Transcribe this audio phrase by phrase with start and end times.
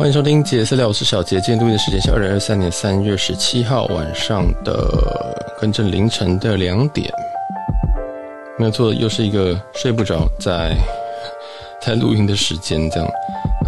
[0.00, 1.38] 欢迎收听杰私聊，我是小杰。
[1.42, 7.12] 今天录音的时间是二零二三年三月十七号晚上的，跟着凌晨的两点。
[8.58, 10.74] 没有错，又是一个睡不着在
[11.82, 13.06] 在录音的时间，这样。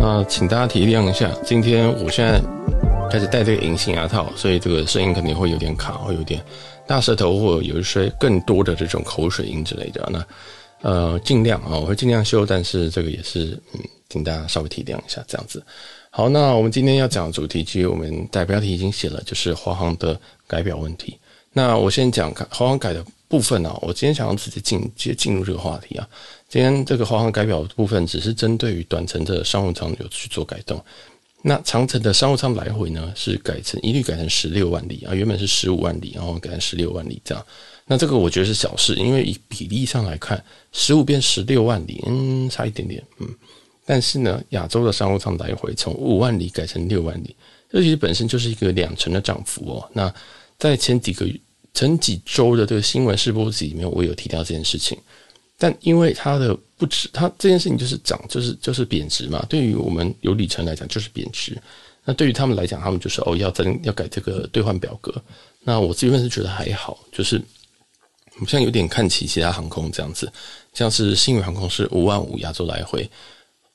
[0.00, 2.40] 那请大家体谅一下，今天我现在
[3.10, 6.42] 开始戴这个隐形牙套，所以这个声音肯定会有点卡，会有点
[6.86, 10.08] 大舌头，或有一些更多的这种口水音之类的。
[10.10, 10.24] 那
[10.80, 15.62] 呃，尽量啊，我会尽量修，但是这个也是嗯，请大家稍微体谅一下，这样子。
[16.14, 21.16] 好，那我们今天要讲的主题，其实我们代标题已经写了，就是华航的改表问题。
[21.54, 26.06] 那我先讲华航改的部分啊，我今天想要直接进直接进入这个话题啊。
[26.50, 30.78] 今天这个华航改表的部分，只是针对于短程的商务舱有去做改动。
[31.40, 37.42] 那长程的商务舱来回呢，是改成一律改成十六万里啊，原本是十五万里，然后改成十六万里这样。
[37.86, 43.26] 那这个我觉得是小事，因为以比例上来看，十五变十六万里，嗯，差一点点，嗯。
[43.84, 47.34] 但是呢，亚洲的商务舱来回从五万里改成六万里，
[47.70, 49.90] 这其实本身就是一个两成的涨幅哦。
[49.92, 50.12] 那
[50.58, 51.38] 在前几个月、
[51.74, 54.96] 前几周的这个新闻试播集里面，我有提到这件事情。
[55.58, 59.44] 但因为它的不止，它这件事情就是涨，就是就是贬值嘛。
[59.48, 61.56] 对于我们有里程来讲，就是贬值。
[62.04, 65.14] 那对于他们来讲，他们就是哦要增要改这个兑换表格。
[65.60, 67.40] 那我这边是觉得还好，就是
[68.38, 70.30] 好像有点看齐其他航空这样子，
[70.74, 73.08] 像是新宇航空是五万五亚洲来回。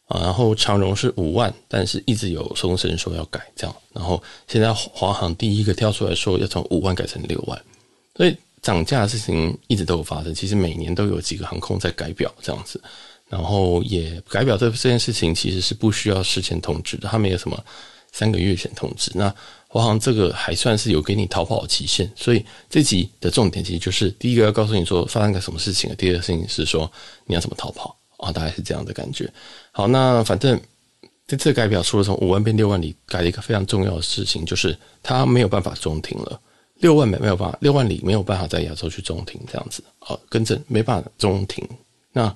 [0.08, 7.62] 啊，然后长荣是五万，但是一直有风声说要改这样，然后现在华航第一个跳出来说要从五万改成六万，
[8.16, 10.34] 所以涨价的事情一直都有发生。
[10.34, 12.82] 其实每年都有几个航空在改表这样子，
[13.28, 17.62] 然后也改表这这件事情其实是不需要事前通知的，他们有什么
[18.14, 19.12] 三个月前通知。
[19.14, 19.34] 那
[19.68, 26.90] 华航这个还算是有给你逃跑的期限，所以这集的重点其实就是第一个要告诉你说发生个什么事情，第二个事情是说
[27.26, 27.94] 你要怎么逃跑。
[28.20, 29.32] 啊、大概是这样的感觉。
[29.78, 30.60] 好，那反正
[31.28, 36.42] 这次改表除了从五万变六万里，改了一个非常重要的事情，就是它没有办法中停了。
[36.80, 39.84] 六万没没有办法，六万里没有办法在亚洲去中停，这样子。
[40.00, 41.64] 好，更正，没办法中停。
[42.12, 42.36] 那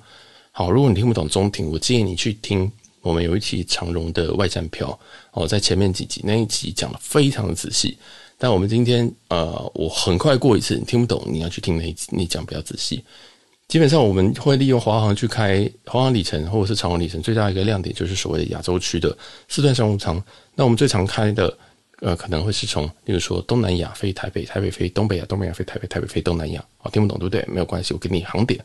[0.52, 2.70] 好，如果你听不懂中停，我建议你去听
[3.00, 4.96] 我们有一期长荣的外站票
[5.32, 7.98] 哦，在前面几集那一集讲的非常的仔细。
[8.38, 13.02] 但我们今天呃，我很快过一次，你听不懂，你要去听那一集，你讲比较仔细。
[13.68, 19.16] 基本上我们会利用华航去开华航里程或者是长荣里程，最大一个亮点就是所谓的亚洲区的
[19.48, 20.22] 四段商务舱。
[20.54, 21.56] 那我们最常开的，
[22.00, 26.62] 呃，可能会是从，例如说东南亚飞台北，台北飞东北亚，东北亚飞台北，台北飞东南亚。
[26.82, 27.42] 哦，听不懂对不对？
[27.52, 28.58] 没有关系，我给你航点。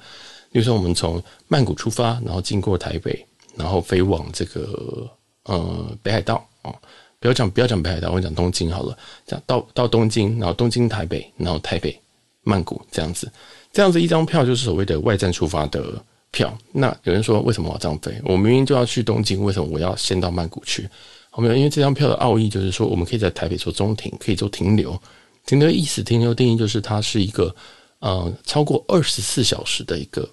[0.52, 3.26] 例如说，我们从曼谷出发，然后经过台北，
[3.56, 5.10] 然后飞往这个
[5.44, 6.74] 呃北海道啊。
[7.20, 8.98] 不要讲不要讲北海道，我讲东京好了。
[9.26, 11.98] 讲到到东京，然后东京台北，然后台北
[12.44, 13.32] 曼谷这样子。
[13.78, 16.52] 这样子一张票就是所谓的外站出发的票。
[16.72, 18.20] 那有人说，为什么我要这样飞？
[18.24, 20.90] 我明明就要去东京，为什么我要先到曼谷去？
[21.30, 21.56] 好没有？
[21.56, 25.00] 因为这张票的奥义就是说，我们可以在台北做中停，可以做停留。
[25.46, 27.56] 停留意思，停留定义就是它是一个
[28.00, 30.28] 呃超过二十四小时的一个，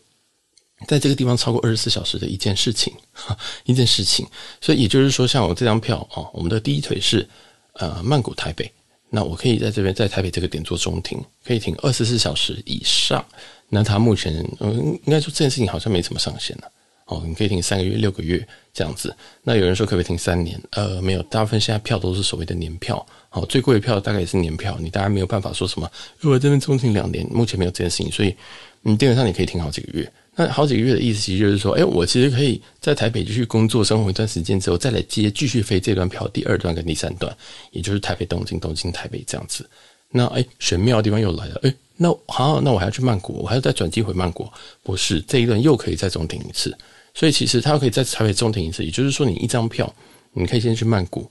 [0.89, 2.95] 在这个地方超过二十四小时的一件事情，
[3.67, 4.27] 一件事情。
[4.63, 7.29] 所以也就是说，像我这张票啊，我们的第一腿是
[7.75, 8.73] 呃曼谷台北。
[9.11, 13.25] 那我可以在这边，在台北这个点做中停，可以停二十四小时以上。
[13.69, 16.71] 那他目前，嗯，应该说这件事情好像没怎么上线了。
[17.07, 19.15] 哦，你可以停三个月、六个月这样子。
[19.43, 20.59] 那有人说可不可以停三年？
[20.71, 23.05] 呃，没有，大部分现在票都是所谓的年票。
[23.31, 25.91] 哦，最贵的票大概也是年票，你大概没有办法说什么。
[26.19, 28.35] 如果这边中停两年，目前没有这件事情，所以
[28.81, 30.11] 你基本上你可以停好几个月。
[30.37, 37.37] 那好几个月的意思，其实就是说，哎，我其实可以在台北继续工作生活一段时间之后，再来接继续飞这段票，第二段跟第三段，
[37.71, 39.69] 也就是台北东京、东京台北这样子。
[40.11, 44.49] 那哎，玄妙的地方又来了，哎，那好，那我还要去曼谷，我还要再转机回曼谷，
[44.83, 46.77] 不是这一段又可以再中停一次。
[47.15, 49.93] 所以其实它可以在台北中停一次，也就是说，你一张票，
[50.33, 51.31] 你可以先去曼谷，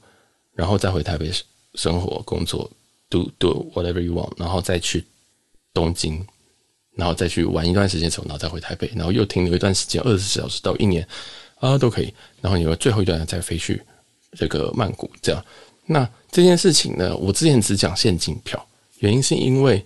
[0.53, 1.29] 然后再回台北
[1.75, 2.69] 生活、工作
[3.09, 5.03] ，do do whatever you want，然后再去
[5.73, 6.25] 东京。
[6.95, 11.07] 然后再去玩一段时间之后，然后再回台北，然后又停留一段时间，二十四小时到一年
[11.59, 12.13] 啊都可以。
[12.39, 13.81] 然后你最后一段再飞去
[14.37, 15.43] 这个曼谷，这样。
[15.87, 18.63] 那这件事情呢，我之前只讲现金票，
[18.99, 19.83] 原因是因为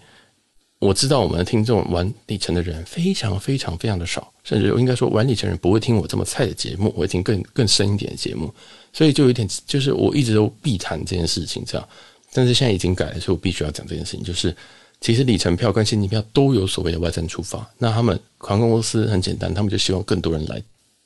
[0.80, 8.54] 我知道我们的听众玩里程的人非常非常非常的少，甚至应该说玩里程人不会听我这么菜的节目，我会听更更深一点的节目，
[8.92, 11.90] 所以就有点就是我一直都避谈这件事情这样。
[12.34, 14.54] 但是现在已经改了，所以我必须要讲这件事情，就是。
[15.00, 20.62] 其实里程票跟现金票都有所谓的外站出发，那他们航空公司很简单，他们就希望更多人来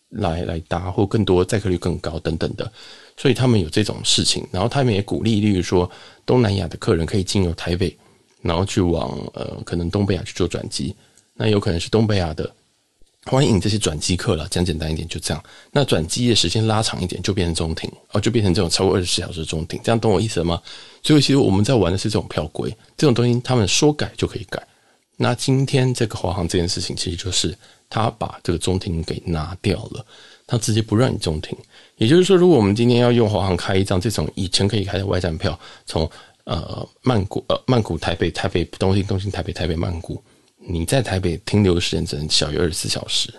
[0.10, 2.72] 来来搭，或更多载客率更高等等的，
[3.18, 4.46] 所以他们有这种事情。
[4.52, 5.90] 然后他们也鼓励，例如说
[6.26, 7.96] 东南亚的客人可以经由台北，
[8.42, 10.96] 然后去往呃可能东北亚去做转机，
[11.34, 12.50] 那有可能是东北亚的
[13.26, 15.44] 欢迎这些转机客了，讲简单一点就这样。
[15.72, 20.60] 那转机的时间拉长一点，就变成中停哦，就变成这种超过二十四小时的中停，这样懂我意思了吗？
[21.04, 24.62] 所以其实我们在玩的是这种票规，这种东西他们说改就可以改。
[25.18, 27.56] 那今天这个华航这件事情，其实就是
[27.88, 30.04] 他把这个中停给拿掉了，
[30.48, 31.56] 他直接不让你中停。
[31.98, 36.10] 也就是说，如果我们今天要用华航开一张这种以前可以开的外站票，从
[36.46, 40.20] 呃曼谷呃曼谷台北台北东京东京台北台北曼谷。
[40.64, 43.34] 你在台北停留的时间只能小于二十四小时，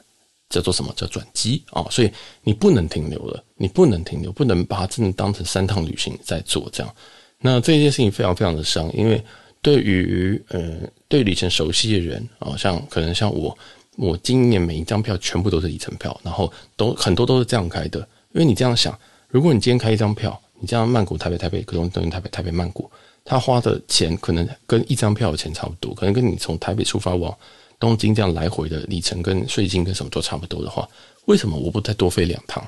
[0.51, 0.93] 叫做什么？
[0.97, 1.87] 叫转机啊！
[1.91, 2.11] 所以
[2.43, 6.95] 你不能停留了，你不能停留，不能把它真的当成三趟旅行在做这样。
[7.39, 9.23] 那这件事情非常非常的伤，因为
[9.61, 10.79] 对于呃
[11.09, 13.57] 对里程熟悉的人啊，像可能像我，
[13.97, 18.01] 我今年每一张票全部都是里程票，然后都很多都是这样开的。
[18.33, 18.99] 因为你这样想，
[19.29, 22.91] 如果你今天开一张票，你这样曼谷台北台北，可能等于台北台北曼谷。
[23.25, 27.33] 他花的钱可能跟一张票的钱差不多，可能跟你从台北出发往
[27.79, 30.89] 东京这样来回的里程跟税金跟什么都差不多的话，
[31.27, 32.63] 为什么我不再多飞两趟？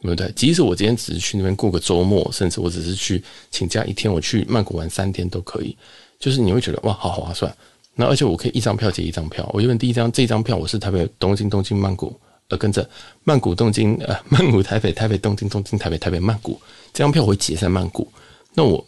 [0.00, 0.32] 对不对？
[0.34, 5.76] 即使我今天只是去那边过个周末，甚至我只是去请假一天，我去曼谷玩三天都可以。
[6.18, 7.54] 就是你会觉得哇，好划算。
[7.94, 9.48] 那而且我可以一张票接一张票。
[9.52, 12.18] 我原本第一张这张票我是台北东京东京曼谷，
[12.48, 12.88] 呃，跟着
[13.22, 16.60] 曼谷东京呃 曼谷台北台北东京东京台北台北曼谷
[16.92, 18.10] 这张票我会结在曼谷。
[18.54, 18.84] 那我。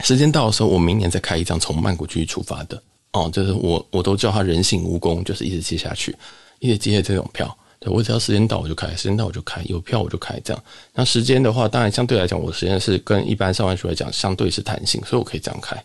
[0.00, 6.16] 时间到的时候，我明年再开一张从曼谷继续出发的哦，就是我我都叫他人性蜈蚣，就是一直接下去，
[6.60, 7.54] 一直接这种票。
[7.78, 10.64] 对，我只要时间到我就开，时间到我就开，有票我就开这样。
[10.94, 15.76] 那时间的话，当然相对来讲，我的时间是跟一般上班族来讲相对是弹性，所以我可以这样开。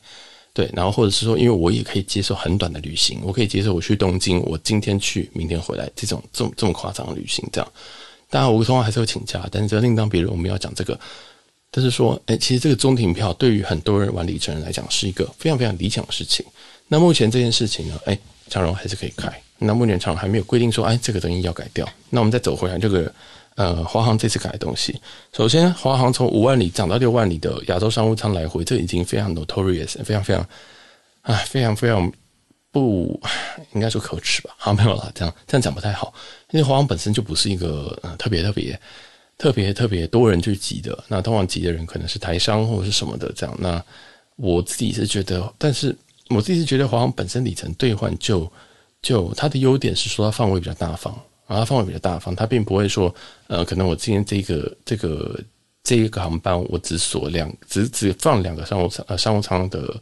[0.53, 7.71] 对，然后或者是说，因为我也可以接受很短的旅行，我可以接受我去东京，我今天去，明天回来这种这么这么夸张的旅行这样。
[8.29, 10.31] 当然，我通常还是会请假，但是这另当别论。
[10.31, 10.97] 我们要讲这个。
[11.77, 16.43] 就是说，哎，其实这个中停票对于很多人玩里程人来讲是一个非常非常理想的事情。
[16.87, 18.17] 那目前这件事情呢，哎，
[18.49, 19.31] 长荣还是可以开。
[19.59, 21.87] 那目前长荣还没有规定说，哎，这个东西要改掉。
[22.09, 23.13] 那我们再走回来，这个
[23.53, 24.99] 呃，华航这次改的东西，
[25.33, 30.43] 首先，华航从五万里涨到六万里的亚洲商务舱来回，这已经非常 notorious，非常非常
[31.21, 32.11] 啊，非常非常
[32.71, 33.21] 不
[33.75, 34.49] 应该说可耻吧？
[34.57, 36.11] 好，没有了，这样这样讲不太好，
[36.49, 38.79] 因为华航本身就不是一个呃特别特别。
[39.37, 43.55] 特别特别多人去挤的，那通常挤的人可能是台商或者是什么的这样。
[43.59, 43.83] 那
[44.35, 45.95] 我自己是觉得，但是
[46.29, 48.51] 我自己是觉得华航本身里程兑换就
[49.01, 51.13] 就它的优点是说它范围比较大方
[51.45, 53.13] 啊，它范围比较大方，它并不会说
[53.47, 55.39] 呃，可能我今天这个这个
[55.83, 59.95] 这一个航班我只锁两只只放两个商务舱呃商务舱的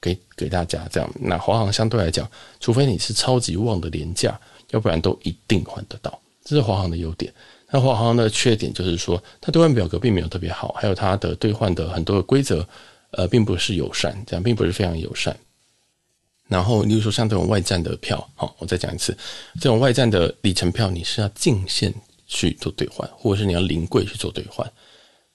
[0.00, 1.08] 给给大家这样。
[1.20, 2.28] 那华航相对来讲，
[2.58, 4.38] 除非你是超级旺的廉价，
[4.70, 7.32] 要不然都一定换得到，这是华航的优点。
[7.72, 12.66] 那华航的缺点就是说，它兑换表格并没有特别好，还有它的兑换的很多的规则，
[13.12, 15.36] 呃，并不是友善，这样并不是非常友善。
[16.48, 19.16] 然后，例如说像这种外站的票，好，我再讲一次，
[19.60, 21.94] 这种外站的里程票，你是要进线
[22.26, 24.68] 去做兑换，或者是你要临柜去做兑换，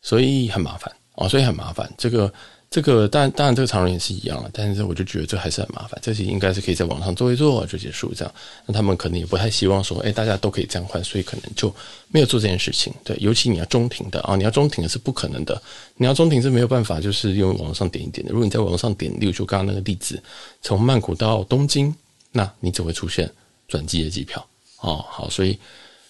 [0.01, 2.31] 所以很麻烦哦，所以很麻烦这个。
[2.75, 5.97] 这个当然，当然，这个常人也是一样了，但是我就觉得这还是很麻烦。
[6.03, 8.33] 这些应该是可以在网上做一做就结束这样。
[8.65, 11.73] 那他们可能也不太希望说，哎，大家都可以这样换，所以可能就
[12.09, 12.91] 没有做这件事情。
[13.05, 15.61] 对，尤其你要中停的啊，你要中停的是不可能的。
[15.95, 18.33] 你要中停是没有办法，就是用网上点一点的。
[18.33, 20.21] 如果你在网上点，例如就刚刚那个例子，
[20.61, 21.95] 从曼谷到东京，
[22.33, 23.31] 那你只会出现
[23.69, 24.45] 转机的机票
[24.81, 24.95] 哦。
[25.07, 25.57] 好，所以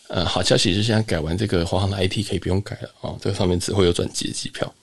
[0.07, 4.74] 呃，好消息是现在改完这个华航的 IT 可以不用改了啊，这个上面只会有转机的机票。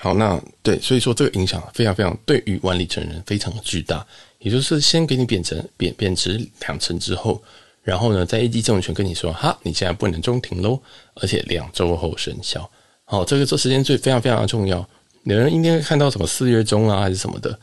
[0.00, 4.06] 好，那对，所以说这个影响非常非常，对于万里程人非常的巨大。
[4.38, 7.42] 也就是先给你贬成贬贬值两成之后，
[7.82, 10.80] 然后呢，在 AG 政权跟你说，哈，你现在不能中停喽，
[11.14, 12.70] 而且两周后生效。
[13.04, 14.88] 好，这个这时间最非常非常的重要。
[15.24, 17.58] 有人应该看到什么四月中啊，还是什么的，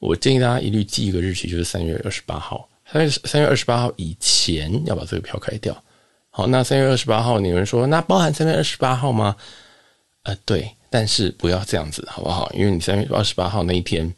[0.00, 2.68] 我建议大家一律记一个日期，就是三月二十八号。
[2.92, 5.80] 三月三月二十八号以前要把这个票开掉。
[6.30, 9.36] 好，那三月二十八号，有人说，那包含三月二十八号吗？
[10.24, 10.75] 呃，对。
[10.88, 12.50] 但是不要这样子，好不好？
[12.54, 14.14] 因为你三月二十八号那一天，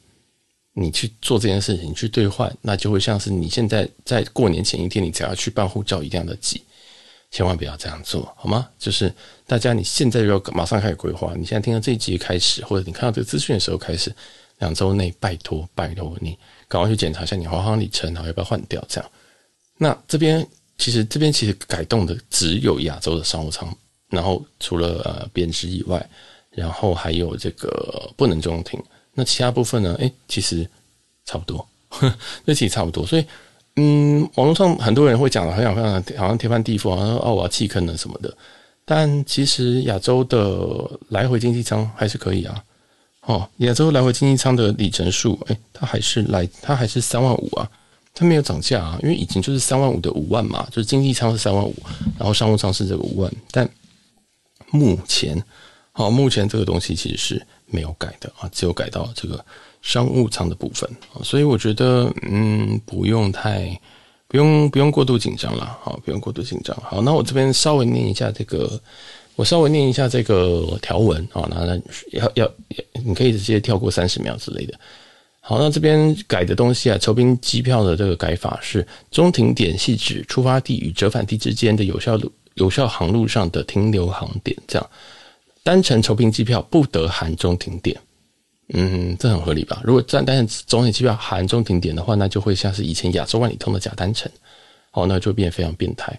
[0.74, 6.62] 你去做这件事情，去兑换，那就会像是你现在在过年前一天，你才要去办护照一样的急。
[7.30, 8.68] 千万不要这样做，好吗？
[8.78, 9.12] 就是
[9.46, 11.34] 大家你现在就要马上开始规划。
[11.36, 14.14] 你现在听到这一集开始，或者你看到这个资讯的时候开始，
[14.58, 18.82] 两周内拜托拜托你赶快去检查一下你华航里程，然后要不要换掉？
[18.88, 19.10] 这样。
[19.76, 20.46] 那这边
[20.78, 23.76] 其实这边其实改动的只有亚洲的商务舱，
[24.08, 26.08] 然后除了呃贬值以外。
[26.58, 28.82] 然后还有这个不能中停，
[29.14, 29.94] 那其他部分呢？
[30.00, 30.68] 诶，其实
[31.24, 31.66] 差不多，
[32.44, 33.06] 那其实差不多。
[33.06, 33.24] 所以，
[33.76, 38.36] 嗯，网络上很多人会讲的很想非常好像天翻地覆，好像哦我要弃坑了什么的。
[38.84, 42.64] 但其实亚洲的来回经济舱还是可以啊。
[43.22, 47.70] 哦，亚洲来回经济舱的里程数，诶，它还是来，它还是三万五啊。
[48.14, 51.74] 它没有涨价啊，因为以前就是三万五的五万嘛，就是经济舱是三万五，
[52.18, 53.68] 然后商务舱是这个五万，但
[54.72, 55.40] 目前，
[55.98, 59.44] 好，目前这个东西其实是没有改的啊，只有改到这个
[59.82, 60.88] 商务舱的部分，
[61.24, 63.76] 所以我觉得，嗯，不用太，
[64.28, 66.76] 不用不用过度紧张了，好，不用过度紧张。
[66.84, 68.80] 好，那我这边稍微念一下这个，
[69.34, 71.80] 我稍微念一下这个条文啊，那那
[72.12, 72.48] 要要，
[73.04, 74.78] 你可以直接跳过三十秒之类的。
[75.40, 84.56] 好，那这边改的东西啊，酬宾机票的这个改法是：中停点系指出发地与折返地之间的有效路、有效航路上的停留航点。
[84.68, 84.90] 这样，
[85.68, 87.94] 单程酬宾机票不得含中停点。
[88.72, 89.82] 嗯，这很合理吧？
[89.84, 94.32] 如果单单程中停机票含中停点的话，那就会像是以前亚洲万里通的假单程。
[94.90, 96.18] 好，那就变非常变态。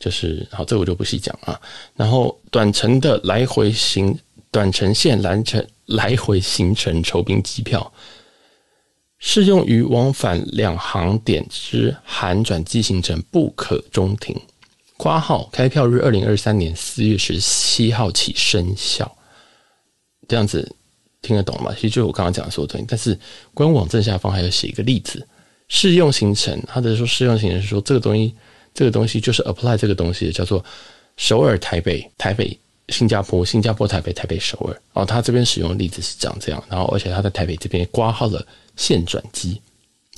[0.00, 1.60] 就是好，这我就不细讲啊。
[1.94, 4.18] 然后短程的来回行
[4.50, 7.92] 短程线来程来回行程酬宾机票。
[9.20, 14.36] 适用于往返两航点之含转机行程，不可中停。
[14.98, 19.10] 括号开票日二零二三年四月十七号起生效。
[20.28, 20.70] 这样子
[21.22, 21.72] 听得懂吗？
[21.74, 22.84] 其实就我刚刚讲的所有东西。
[22.86, 23.18] 但是
[23.54, 25.26] 官网正下方还有写一个例子，
[25.68, 26.62] 适用行程。
[26.66, 28.34] 他的说适用行程是说这个东西，
[28.74, 30.62] 这个东西就是 apply 这个东西叫做
[31.16, 32.54] 首尔台北台北
[32.90, 34.82] 新加坡新加坡台北台北首尔。
[34.92, 38.46] 哦，他这边使用的例子是长这样，然后而且他在台北这边括号了。
[38.78, 39.60] 线转机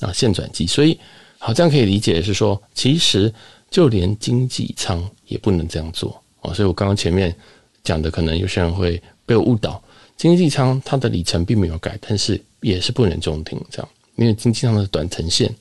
[0.00, 1.00] 啊，线转机，所以
[1.38, 3.32] 好，这样可以理解的是说，其实
[3.70, 6.52] 就连经济舱也不能这样做哦。
[6.52, 7.34] 所以我刚刚前面
[7.82, 9.82] 讲的，可能有些人会被我误导，
[10.16, 15.54] 经济舱它的里程并没有改，但是也是不能中停这样，因为经济舱的短程线，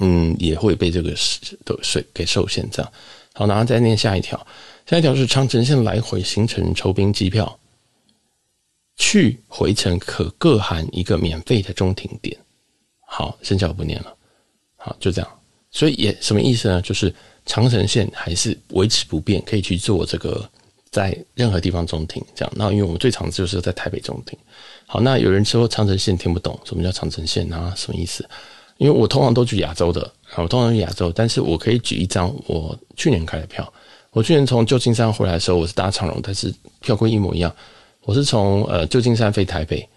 [0.00, 1.10] 嗯，也会被这个
[1.64, 2.92] 的水给受限这样。
[3.32, 4.46] 好，然后再念下一条，
[4.86, 7.58] 下一条是长程线来回行程酬宾机票。
[8.96, 12.38] 去回程可各含一个免费的中停点。
[13.00, 14.16] 好，剩下我不念了。
[14.76, 15.28] 好，就这样。
[15.74, 16.80] 所以也什么意思呢？
[16.80, 17.12] 就是
[17.44, 20.48] 长城线还是维持不变，可以去做这个
[20.90, 22.24] 在任何地方中停。
[22.34, 24.38] 这样，那因为我们最常就是在台北中停。
[24.86, 27.74] 好，那有人说长城线听不懂，什么叫长城线啊？
[27.76, 28.24] 什么意思？
[28.78, 33.70] 因为我通常都去亚洲的，我通常去亚洲，但是我可以举一张我去年开的票。
[34.10, 37.52] 我去年从旧金山回来的时候，我是搭长荣，但是票规一模一样。
[38.02, 39.88] 我是从呃旧金山飞台北，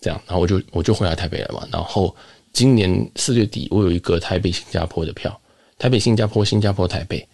[0.00, 1.68] 这样，然后我就我就回来台北了嘛。
[1.70, 2.14] 然后
[2.58, 5.40] 今年四月底，我有一个台北新加坡的票，
[5.78, 7.24] 台北新加坡新加坡台北。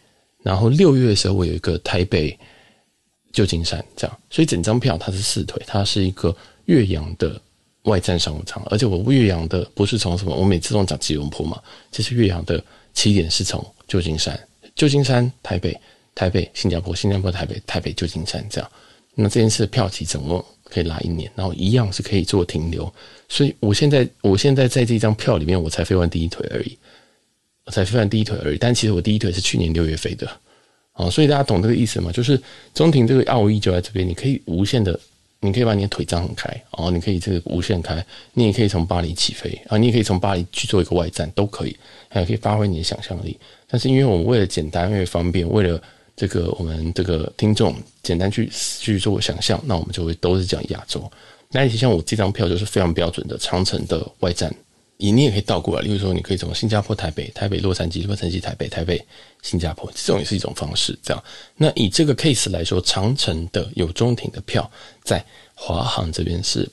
[0.43, 2.39] 然后六月的时候，我有一个台北
[3.33, 4.19] 旧金山，这样。
[4.29, 7.41] 所以整张票它是四腿，它是一个岳阳的
[7.85, 11.59] 外站商务舱，而且我岳阳的不是从什么，我每次都讲吉隆坡嘛，
[11.91, 12.63] 这是岳阳的
[12.93, 14.39] 起点是从旧金山，
[14.77, 15.75] 旧金山台北，
[16.15, 18.71] 台北新加坡，新加坡台北，台北旧金山这样。
[19.15, 22.93] 那这件事的票期总共可以拉一年，然后一样是可以做停留，
[23.29, 26.77] 所以我现在我现在在这张票里面，我才飞完第一腿而已，
[27.65, 28.59] 我才飞完第一腿而已。
[28.59, 30.29] 但其实我第一腿是去年六月飞的，
[30.93, 32.11] 啊，所以大家懂这个意思吗？
[32.11, 32.41] 就是
[32.75, 34.99] 中庭这个奥义就在这边，你可以无限的，
[35.41, 41.77] 你可以把你的腿张很开，哦，你可以这个无限开，你也可以从巴黎起飞啊，你也可以从巴黎去做一个外站，都可以，
[42.09, 43.39] 还可以发挥你的想象力。
[43.69, 45.81] 但是因为我们为了简单，为了方便，为了
[46.17, 51.11] 这个我们这个听众简单去去做个想象，那我们就会都是讲亚洲。
[51.51, 54.53] 那其实像我这张票就是非常标准的长城的外站，
[54.97, 59.05] 你你也可以倒过来，例如说你可以从新加坡台北、台北洛杉矶、洛杉矶台北、台北
[59.43, 60.99] 新加坡，这种也是一种方式。
[61.03, 61.25] 这样，
[61.57, 64.69] 那以这个 case 来说，长城的有中庭的票，
[65.03, 66.69] 在华航这边是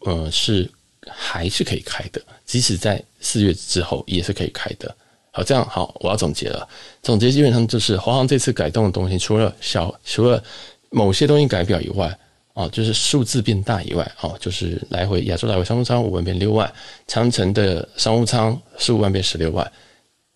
[0.00, 0.70] 呃是
[1.08, 4.96] 还是可以开的，即使在四月之后也是可以开的。
[5.32, 6.68] 好，这样好，我要总结了。
[7.02, 10.42] 总结基本上就是华航这次改动的东西，除了小，除了
[10.90, 12.18] 某些东西改表以外，
[12.52, 16.70] 啊，就是数字变大以外，啊，就是来回亚洲来回商务舱五万变六万，
[17.06, 19.72] 长程的商务舱十五万变十六万。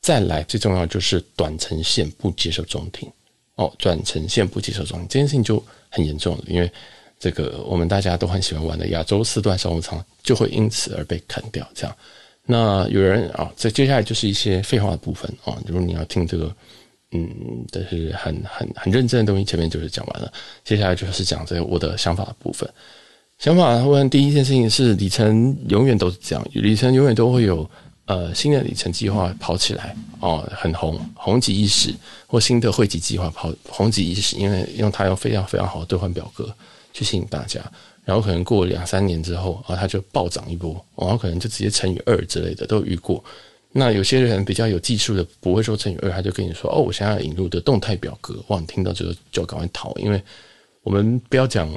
[0.01, 3.11] 再来最重要就是短程线不接受中停，
[3.57, 6.71] 哦，短程线不接受中停，这件事情就很严重了，因为
[7.19, 11.97] 这个我们大家都很喜欢玩的亚洲四段商务舱就会因此而被砍掉，这样。
[12.47, 15.57] 那有人啊，这接下来就是一些废话的部分啊。
[15.67, 16.55] 如果你要听这个，
[17.13, 17.29] 嗯，
[17.71, 20.31] 但是很很很认真的东西，前面就是讲完了。
[20.63, 22.69] 接下来就是讲这我的想法的部分。
[23.39, 27.69] 想法问，第一件事情是里程永远都是这样，里程永远都会有
[28.05, 31.95] 呃新的里程计划跑起来哦，很红，红极一时，
[32.27, 36.55] 或新的汇集计划跑红极一时，因为用它用非常非常好的兑换表格
[36.93, 37.61] 去吸引大家。
[38.05, 43.23] 然后可能过两三年之后啊，它就暴涨一波，然后可能就直接乘以二之类的都遇过。
[43.73, 50.23] 那有些人比较有技术的，不会说乘以二，他就跟你说：“哦，我现在要引入的动态表格。”哇，你听到这个就赶快逃，因为
[50.83, 51.69] 我们不要讲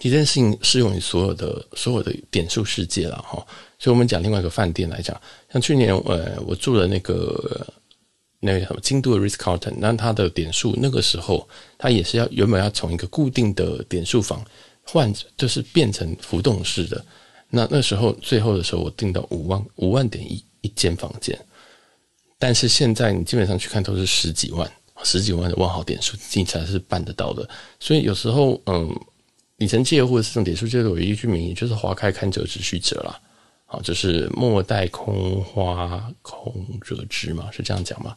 [0.00, 3.46] 这件事情适用于所有的所有的点数世界了哈。
[3.78, 5.20] 所以我们讲另外一个饭店来讲，
[5.52, 7.66] 像去年呃我住了那个
[8.40, 11.46] 那个什么京都的 Ritz Carlton，那它的点数那个时候
[11.76, 14.42] 它也是要原本要从一个固定的点数房
[14.82, 17.04] 换，就是变成浮动式的。
[17.48, 21.38] 那那时候最后的时候我订到五万五万点一一间房间，
[22.38, 24.70] 但是现在你基本上去看都是十几万
[25.02, 27.48] 十几万的万豪点数，你才是办得到的。
[27.80, 28.94] 所以有时候嗯。
[29.58, 33.20] 里程界或者是这种点数界，有一句名言，就是“花开堪折直须折”啦。
[33.66, 38.16] 啊，就是莫待空花空折枝嘛，是这样讲嘛？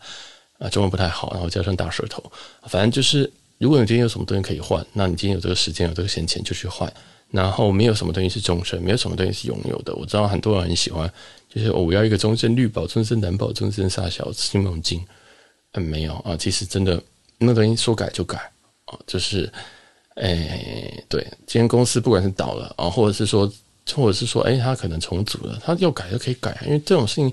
[0.57, 2.23] 啊，中文不太好，然后加上大舌头，
[2.63, 6.91] 反正就是，如果你今天有什么东西可以换，那你今天有这个时间有这个闲钱就去换。
[7.31, 9.93] 然后没有什么东西是终身，没有什么东西是永有的。
[9.95, 11.11] 我知道很多人很喜欢，
[11.53, 15.03] 就是我要一个终身绿宝、终身蓝宝、终身啥小金梦金，
[15.73, 17.01] 嗯，没有啊，其实真的
[17.37, 18.37] 那东西说改就改
[18.85, 19.51] 啊，就是。
[20.17, 23.51] 哎、对，今天公司不管是倒了啊，或者是说，
[23.93, 27.29] 或者是说，哎、他可能重组了，他要改就可以改，因为这种事情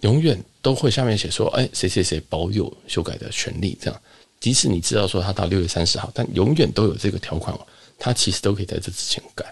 [0.00, 3.98] 永远都会下面写说，哎、谁谁谁保有修改的权利，这样，
[4.40, 7.56] 即使你知道说他到六月三十号，但永远都有这个条款，
[7.98, 9.44] 他其实都可以在这之前改。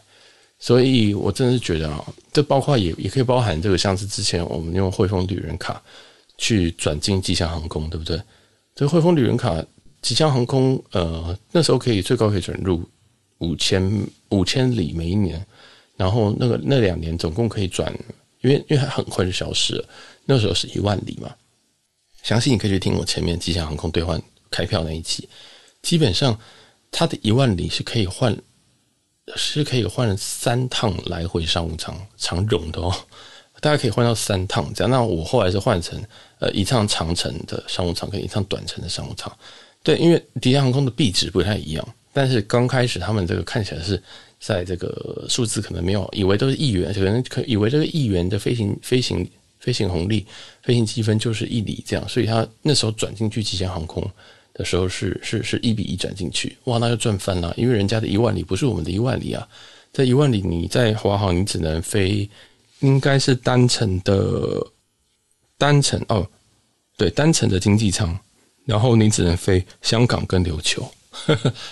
[0.58, 5.82] 所以我真的是觉得啊，这包括也也可以包含这个，像是之前我们用汇丰旅人卡
[6.38, 8.20] 去转进吉祥航空，对不对？
[8.74, 9.64] 这个汇丰旅人卡。
[10.02, 12.86] 吉祥航空，呃，那时候可以最高可以转入
[13.38, 15.42] 五千五千里每一年，
[15.96, 17.90] 然后那个那两年总共可以转，
[18.42, 19.88] 因为因为它很快就消失了。
[20.26, 21.34] 那时候是一万里嘛，
[22.22, 24.22] 详细你可以去听我前面吉祥航空兑换
[24.54, 25.28] 开票那一期，
[25.82, 26.38] 基本上
[26.92, 28.36] 他的一万里是可以换，
[29.34, 32.94] 是可以换三趟来回商务舱长荣的哦，
[33.60, 34.90] 大家可以换到三趟这样。
[34.90, 36.00] 那我后来是换成
[36.38, 39.30] 呃一趟长程的商务舱跟一趟短程的商务舱。
[39.82, 44.00] 对，因为迪航空的币值不太一样，但是刚开始他们这个看起来是
[44.38, 50.26] 在这个数字可能没有，以为都是一元，可能可以为这个一元的飞行飞行飞行红利、
[50.62, 54.02] 飞行积分就是一里这样，所以他那时候转进去吉祥航空
[54.54, 59.46] 的时候是是是一比一转进去，哇，那就赚翻了，因为人家的一万里不是我们的一万里啊，
[59.92, 62.28] 在一万里你在华航你只能飞，
[62.80, 64.66] 应该是单程的
[65.58, 66.26] 单程哦，
[66.96, 68.18] 对，单程的经济舱。
[68.66, 70.90] 然后你只能飞香港跟琉球，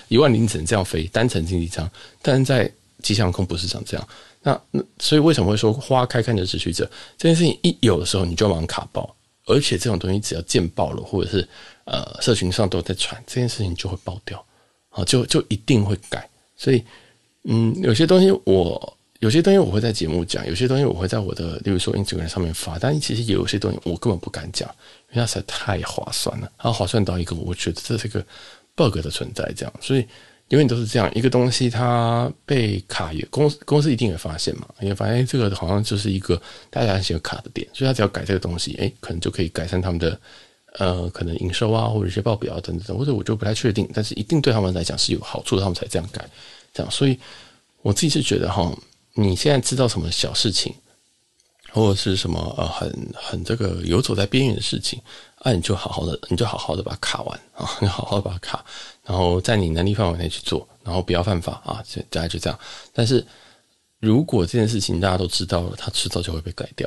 [0.09, 1.91] 一万里你只能这样飞单程经济舱，
[2.21, 4.09] 但是在吉祥空不是长这样。
[4.43, 6.85] 那那所以为什么会说花开堪折直须折？
[7.17, 9.17] 这件事情一有的时候你就要马上卡爆，
[9.47, 11.49] 而且这种东西只要见爆了，或者是
[11.85, 14.45] 呃社群上都在传，这件事情就会爆掉
[14.91, 16.29] 啊，就就一定会改。
[16.57, 16.83] 所以
[17.45, 24.69] 嗯，有些东西我有些东西我会在节目讲，有些东西我会在我的例如说 Instagram 上面发，但其实有些东西我根本不敢讲。
[25.11, 28.25] 因为它实在太划算了，它划算到一个，我觉得这是一个
[28.75, 30.07] bug 的存在，这样，所以
[30.49, 36.41] 永远都是这样一个东西，它被卡也公司公司一定会发现嘛，因为发现这个好像就是一个
[36.71, 40.19] 大家很喜欢卡的点，所以他只要改这个东西，诶，可能就可以改善他们的
[40.79, 46.29] 呃可能营收啊，或者一些报表啊等等，或者我就不太确定，但是一定对他们来讲是有好处的，他们才这样改，
[46.73, 47.19] 这样，所以
[47.83, 48.73] 我自己是觉得哈，
[49.15, 50.75] 你现在知道什么小事情。
[51.75, 55.01] 或者是什么呃很很这个游走在边缘的事情，
[55.37, 58.63] 啊，你就好好的，你就好好的把它卡完啊， 你好好把它卡，
[59.07, 62.59] 然后在你能力范围内去做，然后不要犯法啊，就大概就这样。
[62.93, 63.27] 但是
[64.01, 66.87] 如果这件事情大家都知道了，它迟早就会被改掉。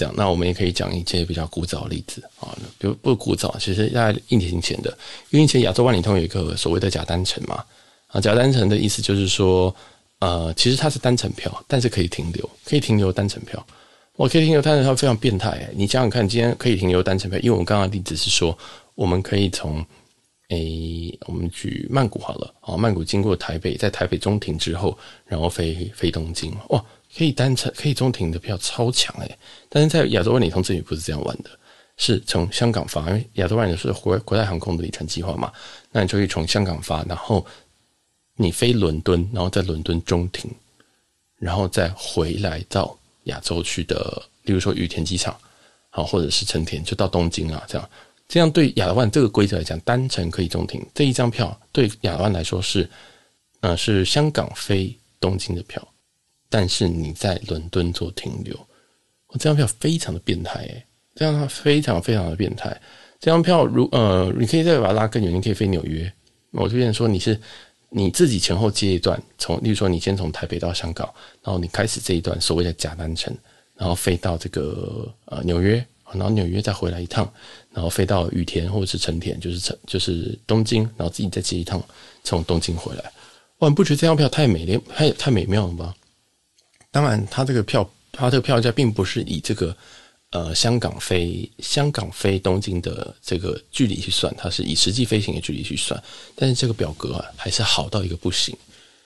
[0.00, 4.96] 这样，那我们也可以讲一些比较古早的例子啊，比如不古早，其实在一年前的，
[5.28, 7.62] 因为以前亚洲万里通有一个所谓的假单程嘛，
[8.06, 9.74] 啊，假单程的意思就是说，
[10.20, 13.62] 呃，其实它是单程票，但是可以停留，可以停留单程票。
[14.16, 18.56] 我可以停留单程票非常变态，你想想看，今天可以停留单程票，因为我们刚刚的例子是说，
[18.94, 19.84] 我们可以从
[20.48, 26.84] 诶、我们举曼谷好了，啊，曼谷经过台北，在台北中停之后，然后飞飞东京，哇，
[27.16, 29.38] 可以单程可以中停的票超强诶。
[29.68, 31.50] 但是在亚洲万里通这里不是这样玩的，
[31.96, 35.52] 是从香港发，因为亚洲万里通是国国泰航空的里程计划嘛，
[35.90, 37.44] 那你就可以从香港发，然后
[38.36, 40.50] 你飞伦敦，然后在伦敦中停，
[41.38, 42.96] 然后再回来到。
[43.24, 45.38] 亚洲区的，例如说羽田机场，
[45.90, 47.90] 好，或者是成田，就到东京啊，这样，
[48.26, 52.88] 这样对亚万这个规则来讲，单程可以中停，这一张票对亚达万来说是，
[53.60, 55.86] 呃，是香港飞东京的票，
[56.50, 58.54] 但是你在伦敦做停留，
[59.28, 60.84] 我这张票非常的变态诶，
[61.14, 62.68] 这张票非常非常的变态，
[63.18, 66.12] 这张票如呃，你可以再把它拉更远，你可以飞纽约，
[66.50, 67.40] 我推荐说你是。
[67.92, 73.36] 你自己前后接一段，从，例如说你先从台北到香港，然后你开始这一段所谓的假单程，
[73.74, 77.28] 然后飞到这个呃纽约，然后纽约再回来一趟，
[77.72, 81.82] 然后飞到羽田或者是成田，就是成就是东京，然后自己再接一趟
[82.22, 83.02] 从东京回来。
[83.58, 85.92] 哇，你不觉得这张票太美丽，太太美妙了吗？
[86.90, 89.76] 当然，它这个票它这个票价并不是以这个
[90.30, 96.02] 呃香港飞香港飞东京的这个距离去算，它是以实际飞行的距离去算。
[96.34, 98.56] 但是这个表格啊，还是好到一个不行，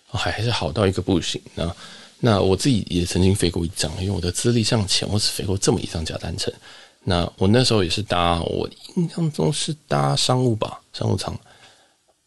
[0.07, 1.40] 还还是好到一个不行。
[1.55, 1.77] 那
[2.20, 6.53] 那我自己也曾经飞过一张，因为我的资历尚浅，我只飞过这么一张假单程。
[7.07, 8.66] 那我那时候也是搭，我
[8.97, 11.38] 印象中是搭商务吧，商务舱，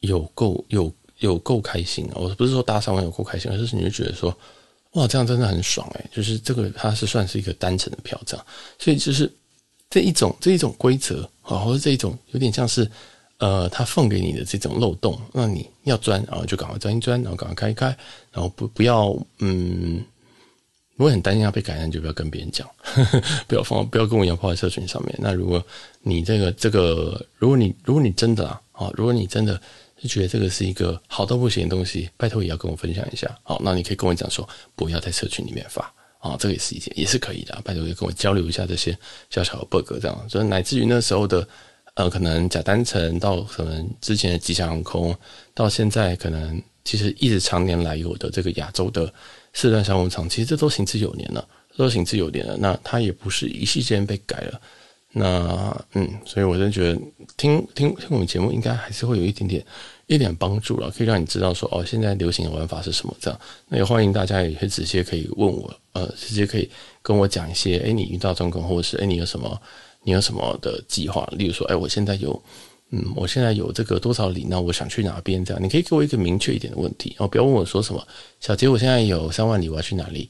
[0.01, 2.13] 有够有有够开心啊！
[2.17, 4.37] 我不是说搭商务有够开心，而是你就觉得说，
[4.97, 8.45] 哇，这样真的很爽诶，就是这个它是算是一个单程的票这样，
[8.79, 9.31] 所以就是
[9.89, 12.89] 这一种这一种规则啊，或者这一种有点像是
[13.37, 17.85] 呃，他放给你的这种漏洞，让你要钻，然后就赶快钻一钻，然后赶快开一开，
[18.31, 20.03] 然后不不要嗯。
[20.95, 25.15] 如果很担心要被感染，就不要跟别人讲，呵呵，不要放，不要跟我一样泡在社群上面。
[25.19, 25.63] 那如果
[26.01, 29.61] 你这个这个，如果你如果你真的，啊，如果你真的
[30.01, 33.27] 就觉得这个是一个好到不行的东西，拜托也要跟我分享一下。
[33.43, 37.59] 好，那你可以跟我讲说，不要在社群里面发啊，这个也是一件也是可以的。
[37.63, 38.97] 拜托也跟我交流一下这些
[39.29, 41.47] 小小的 bug，这样，所以乃至于那时候的
[41.95, 45.15] 呃，可能假单程到可能之前的吉祥航空，
[45.53, 49.13] 到现在可能其实一直常年来有的这个亚洲的。
[49.53, 52.55] 四段商务舱，其实这都行之有年了，都行之有年了。
[52.57, 54.61] 那它也不是一夕间被改了。
[55.17, 57.01] 那嗯，所以我真觉得
[57.35, 59.65] 听听听我们节目，应该还是会有一点点
[60.05, 63.39] 一点帮助了，可以让你知道说哦，现在流行的玩法是什么这样。
[63.67, 66.69] 那也欢迎大家也可以直接可以问我，呃，直接可以
[67.01, 69.59] 跟我讲一些，哎，你遇到状况，或者是哎，你有什么
[70.03, 71.27] 你有什么的计划？
[71.33, 72.41] 例如说，哎，我现在有。
[72.89, 75.43] 嗯，我现在有这个多少里，那我想去哪边？
[75.43, 78.01] 这样，你可以给我一个明确一点的问题哦，不要问我说什么，
[78.39, 80.29] 小杰，我现在有三万里，我要去哪里？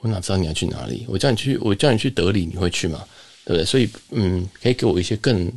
[0.00, 1.04] 我哪知道你要去哪里？
[1.06, 3.04] 我叫你去，我叫你去德里，你会去吗？
[3.48, 3.64] 对不对？
[3.64, 5.50] 所以，嗯，可以给我一些更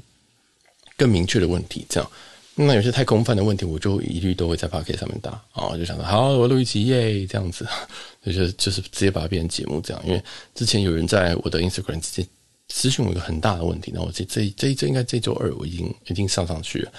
[0.95, 2.11] 更明确的问题，这样。
[2.55, 7.67] 那有些太空泛的问题，我就一律都会在 p o c a s t 上面答啊，就想说，好，我录一集耶，这样子，
[8.25, 10.01] 就是就是直接把它变成节目这样。
[10.07, 10.23] 因为
[10.55, 12.25] 之前有人在我的 Instagram 直接。
[12.73, 16.91] 咨询我一个很大的问题，那我这这这这应该这周二我已经已经上上去了。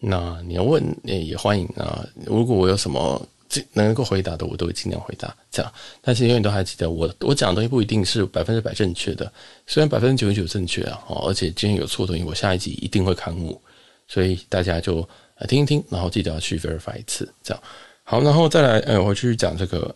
[0.00, 2.02] 那你要问也欢迎啊。
[2.24, 3.28] 如果我有什么
[3.72, 5.34] 能够回答的，我都会尽量回答。
[5.50, 9.32] 这样，但是永远都还记得我我讲的东西不一定是百分之百正确的，
[9.66, 13.60] 虽然百分之九十九正确啊，而且今天有错的东西，我下一集一定会刊物，
[14.06, 15.06] 所以大家就
[15.48, 17.32] 听一听，然后记得要去 verify 一次。
[17.42, 17.62] 这样
[18.04, 19.94] 好，然后再来，呃，我继续讲这个，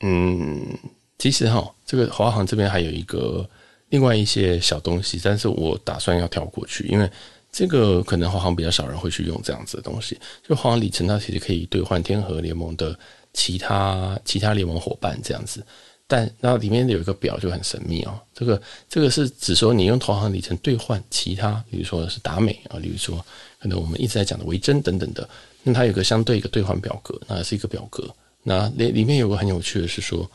[0.00, 0.78] 嗯，
[1.18, 3.48] 其实哈，这个华航这边还有一个。
[3.92, 7.06] 另外一些小东西，但是我打算要跳过去，因为
[7.52, 10.18] 这个可能华航比较少人会去用这样子的东西。
[10.42, 12.98] 就华航里程，它其实可以兑换天河联盟的
[13.34, 15.62] 其他其他联盟伙伴这样子，
[16.06, 18.18] 但然后里面有一个表就很神秘哦。
[18.34, 23.24] 这个这个是指说你用华航里程兑换其他，比如说是达美啊，比如说
[23.60, 25.28] 可能我们一直在讲的维珍等等的，
[25.62, 28.08] 那它有个相对一个兑换表格，那是一个表格。
[28.42, 30.28] 那里里面有个很有趣的是说，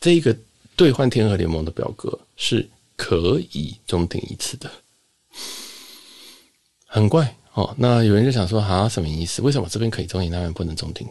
[0.00, 0.34] 这个。
[0.76, 4.70] 兑换天河联盟的表格是可以中停一次的，
[6.86, 7.74] 很怪哦。
[7.78, 9.42] 那有人就想说，啊，什么意思？
[9.42, 11.06] 为什么这边可以中停，那边不能中停？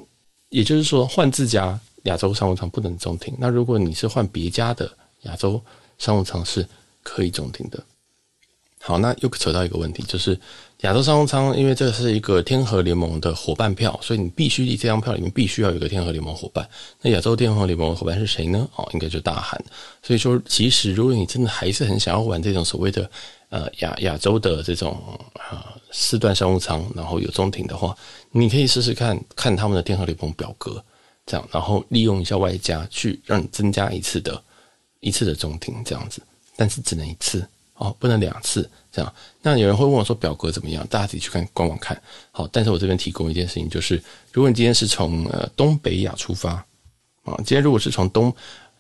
[0.50, 3.36] 也就是说，换自家亚洲商务舱不能中停。
[3.38, 4.92] 那如果你是换别家的
[5.24, 5.62] 亚洲
[5.98, 6.68] 商务舱，是
[7.04, 7.84] 可以中停的。
[8.82, 10.40] 好，那又扯到一个问题，就是
[10.80, 16.68] 亚洲商务舱，因为这是一个天河联盟的伙伴票，所以你必须这张票里面必须要有一个天河联盟伙伴。
[17.02, 18.66] 那亚洲天河联盟的伙伴是谁呢？
[18.78, 19.62] 哦，应该就大韩。
[20.02, 23.12] 所以说，其实如果你真的还是很想要玩这种所谓的
[23.50, 24.98] 呃亚亚洲的这种
[25.34, 27.96] 啊四段商务舱，然后有中停的话，
[28.32, 30.84] 你可以试试看看他们的电荷联盟表格，
[31.26, 34.42] 这样，然后利用一下外加去让你增加一次的
[35.00, 36.22] 一次的中停这样子，
[36.56, 37.46] 但是只能一次。
[37.82, 39.14] 哦，不能两次这样。
[39.42, 40.86] 那有人会问我说表格怎么样？
[40.88, 41.98] 大家自己去看官网看。
[42.30, 43.96] 好，但是我这边提供一件事情，就是
[44.34, 46.56] 如果你今天是从呃东北亚出发
[47.24, 48.36] 啊，今天如果是从东，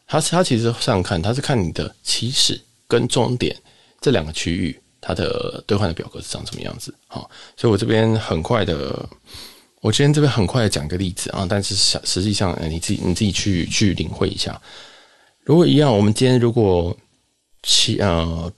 [0.05, 3.55] 它它其实上看，它是看你的起始跟终点
[4.01, 6.93] 这两个区域，它的兑换的表格是长什么样子。
[7.07, 9.07] 好，所以我这边很快的，
[9.81, 14.61] 我今天这边很快的讲个例子啊，但是实际上你自己你自己去去领会一下。
[15.43, 16.95] 如果一样，我们今天如果
[17.63, 18.51] 起呃。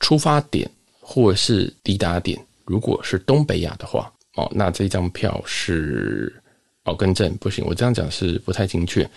[0.00, 0.70] 出发点
[1.00, 6.32] 或者是抵达点，如果是东北亚的话，哦，那这张票是
[6.84, 9.10] 哦，更正不行，我这样讲是不太精确。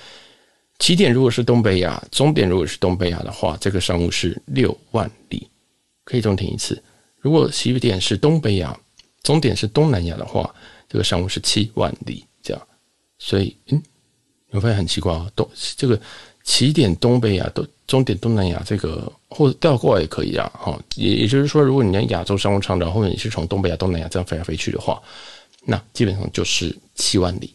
[0.80, 5.48] 起点如果是东北亚，终点如果是东北亚的话，这个商务是六万里，
[6.12, 6.84] 可以中停一次。
[7.20, 8.78] 如果起点是东北亚，
[9.24, 10.54] 终点是东南亚的话，
[10.90, 12.68] 这个商务是七万里，这样。
[13.18, 13.82] 所以，嗯，
[14.50, 15.98] 你会发现很奇怪啊，东这个。
[16.44, 25.00] 起点东北亚都终点东南亚，这个或者调过来也可以啊，哈，也也就是说，如果你在亚洲商务舱，然后你是从东北亚、东南亚这样飞来飞去的话，
[25.66, 27.54] 那基本上就是七万里。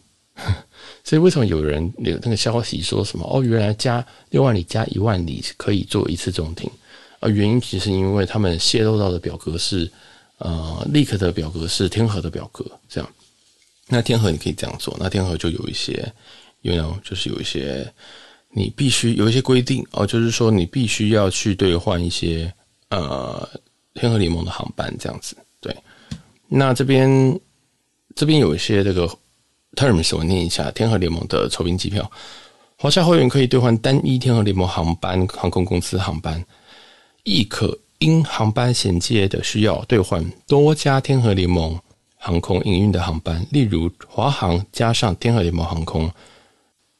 [1.03, 6.71] 所以为什么有人有那个消息说什么哦，原来加六万里加一万里可以做一次中停？
[7.19, 9.89] 啊，原因其实因为他们泄露到的表格是
[10.37, 13.09] 呃，leak 的表格是天河的表格，这样。
[13.87, 16.13] 那天河你可以这样做，那天河就有一些
[16.61, 17.91] ，you know，就是有一些
[18.49, 22.53] 你必须有一些规定哦，就是说你必须要去兑换一些
[22.89, 23.49] 呃
[23.93, 25.35] 天河联盟的航班这样子。
[25.59, 25.75] 对，
[26.47, 27.39] 那这边
[28.13, 29.07] 这边有一些这个
[29.75, 32.11] terms 我念一下，天河联盟的酬宾机票，
[32.77, 36.45] 华夏会员可以兑换单一天河联盟航班航空公司航班。
[37.27, 41.77] 亦可因航班衔接的需要兑换多家天河联盟
[42.15, 46.09] 航空营运的航班，例如华航加上天河联盟航空，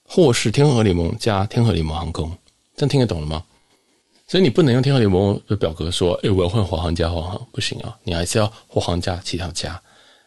[0.03, 2.29] 或是天河联盟加天河联盟航空。
[2.75, 3.41] 这样听得懂了吗？
[4.27, 9.81] 所以你不能用天河联盟的表格说，诶，我要换华航加华航，不行啊，你还是要华航加其他家。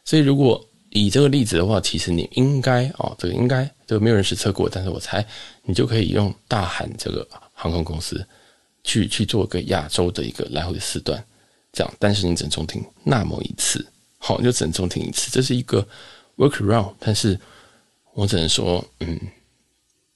[0.06, 5.22] 所以如果以这个例子的话，其实你应该啊，这个应该这个没有人实测过，但是我猜
[5.64, 8.26] 你就可以用大韩这个航空公司。
[8.82, 11.22] 去去做个亚洲的一个来回的时段，
[11.72, 13.84] 这样，但是你只能中停那么一次，
[14.18, 15.86] 好，你就只能中停一次，这是一个
[16.36, 17.38] workaround，但是
[18.14, 19.20] 我只能说，嗯，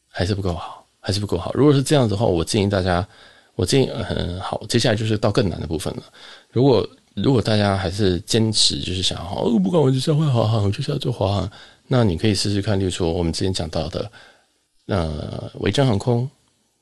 [0.08, 1.52] 还是不够好，还是不够好。
[1.54, 3.06] 如果是这样子的话，我建议大家，
[3.54, 6.02] 我建议，嗯，好，接下来就是到更难的部分了。
[6.50, 11.50] 如果如果大家还是坚持，就是想要，哦，不管我就是要换华航，我就是要做华航，
[11.86, 14.10] 那你可以试试看，例如说我们之前讲到的，
[14.86, 16.28] 呃，维珍航空。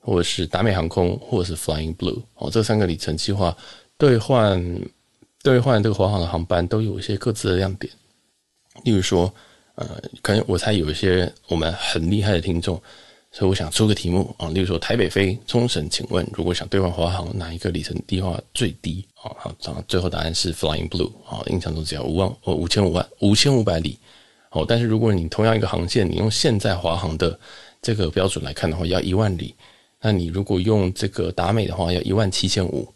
[0.03, 3.55] 或者是达美航空，或者是 Flying Blue 哦，这三个里程计划
[3.97, 4.61] 兑换
[5.41, 7.91] 兑换这个华航的航班都有一些各自的亮点。
[8.83, 9.33] 例如说，
[9.75, 12.75] 呃，可能我猜有一些我们很厉害的听众，
[13.31, 14.49] 所以我想出个题目啊。
[14.49, 19.31] 例如说，台北飞冲绳，请问如果想兑换华航，哪一个里程计划最低啊？
[19.39, 19.55] 好，
[19.87, 23.97] 最后答案是 Flying Blue 啊，印象中只要五万哦，五千五万五千五百里
[24.49, 24.65] 哦。
[24.67, 27.39] 但是如果你同样一个航线，你用现在华航的
[27.81, 29.55] 这个标准来看的话，要一万里。
[30.03, 32.87] 那你如果用这个达美的话，要一万七千五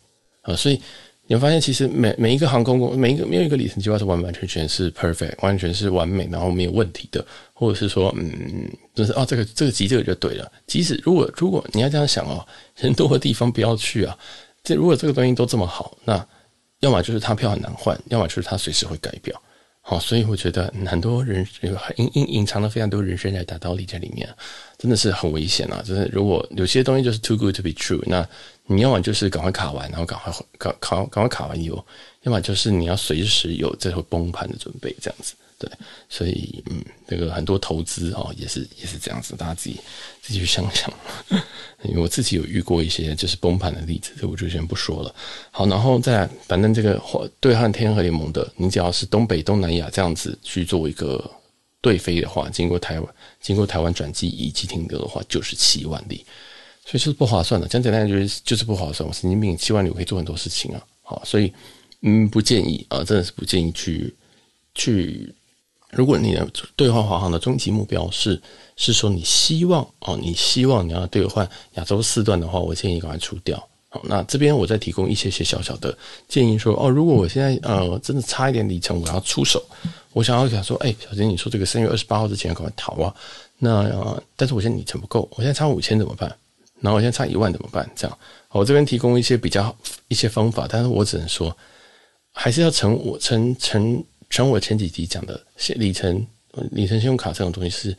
[0.41, 0.80] 啊，所以
[1.26, 10.52] 你会发现，其实每每一个航空公，每一个没有一个里程计划是完完全全是 perfect，完全是完美，然后没有问题的，或者是说，嗯，就是哦，这个这个急这个就对了。
[10.67, 12.46] 即使如果如果你要这样想哦，
[12.78, 14.17] 人多的地方不要去啊。
[14.63, 16.28] 这如果这个东西都这么好，那
[16.82, 19.41] 要么就是它票很难换，要么就是它随时会改表。
[19.89, 24.28] 好，所以我觉得很多人有隐隐隐藏了非常多人生的大道理在里面，
[24.78, 25.82] 真的是很危险啊！
[25.82, 28.28] 就是如果有些东西就是 too good to be true，那
[28.65, 31.86] 你要么就是赶快卡完，然后赶快赶赶赶快卡完以后，
[32.23, 35.36] 要么就是你要随时有最后崩盘的准备，这样子。
[35.60, 35.67] 对，
[36.08, 39.80] 所以嗯，这个很多投资哦，也是也是这样子，大家自己
[40.22, 40.93] 自己去想想。
[41.84, 45.15] 因为我自己有遇过一些就是崩盘的例子，这我就先不说了。
[45.50, 47.02] 好，然后再，反正这个
[47.39, 51.24] 对汉天河联盟的，你只要是东北、东南亚这样子去做一个
[51.82, 56.24] 对飞的话，经过台湾、经过台湾转机以及停留的话，就是七万里，
[56.86, 57.67] 所以就是不划算的。
[57.67, 59.08] 讲简单就是就是不划算。
[59.08, 60.84] 我神经病，七万里我可以做很多事情啊。
[61.02, 61.52] 好，所以
[62.02, 64.13] 嗯，不建议啊，真的是不建议去
[64.76, 65.34] 去。
[65.91, 66.45] 如果你的
[66.76, 68.39] 兑换华航的终极目标是
[68.76, 73.58] 是说你希望哦，你希望你要兑换亚洲四段的话，我建议赶快出掉。
[73.89, 75.97] 好，那这边我再提供一些些小小的
[76.28, 79.63] 建议说哦，如果我现在呃真的差一点里程，我要出手，
[80.12, 83.15] 我想要想说，哎，小杰，你说这个三月二十八号之前赶快逃啊。
[83.58, 86.30] 那呃，但是我现在里程不够，我现在差五千怎么办？
[86.82, 87.89] 然后我现在差一万怎么办？
[87.95, 88.17] 这样，
[88.50, 89.73] 我这边提供一些比较
[90.10, 91.56] 一些方法，但是我只能说，
[92.34, 94.04] 还是要乘我乘乘。
[94.30, 95.42] 像我前几集讲的，
[95.76, 96.26] 里程
[96.72, 97.98] 里程信用卡这种东西，是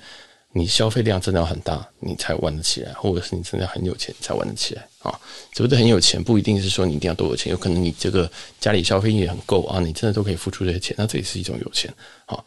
[0.53, 5.19] 你消费量真的要很大，你才玩得起来，或者是你真的很有钱才玩得起来啊。
[5.55, 11.93] 是不是很有钱，不一定是说你一定要多有钱，有可能你这个家里消费也很够啊，你真的都可以付出这些钱，那这也是一种有钱。
[12.27, 12.45] 好，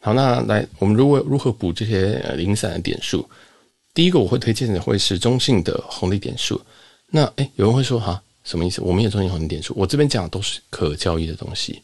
[0.00, 3.28] 好，那来我们如果如何补这些零散的点数？
[3.92, 6.60] 第一个我会推荐的会是中信的红利点数。
[7.08, 8.80] 那诶，有人会说哈，什么意思？
[8.80, 11.80] 我们也中性红利点数，我这边讲的都是可交易的东西。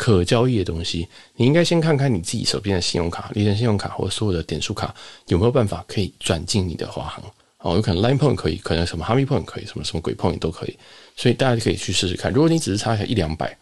[0.00, 4.94] 可交易的东西，你应该先看看你自己手边的信用卡、里程信用卡或所有的点数卡
[5.26, 7.22] 有没有办法可以转进你的华航
[7.58, 10.78] 哦，有可能 Line Point 可以，可能什么 Harmony Point 可以，什么什么鬼 Point 都可以，
[11.16, 12.32] 所以大家就可以去试试看。
[12.32, 13.54] 如果你只是差下一两百，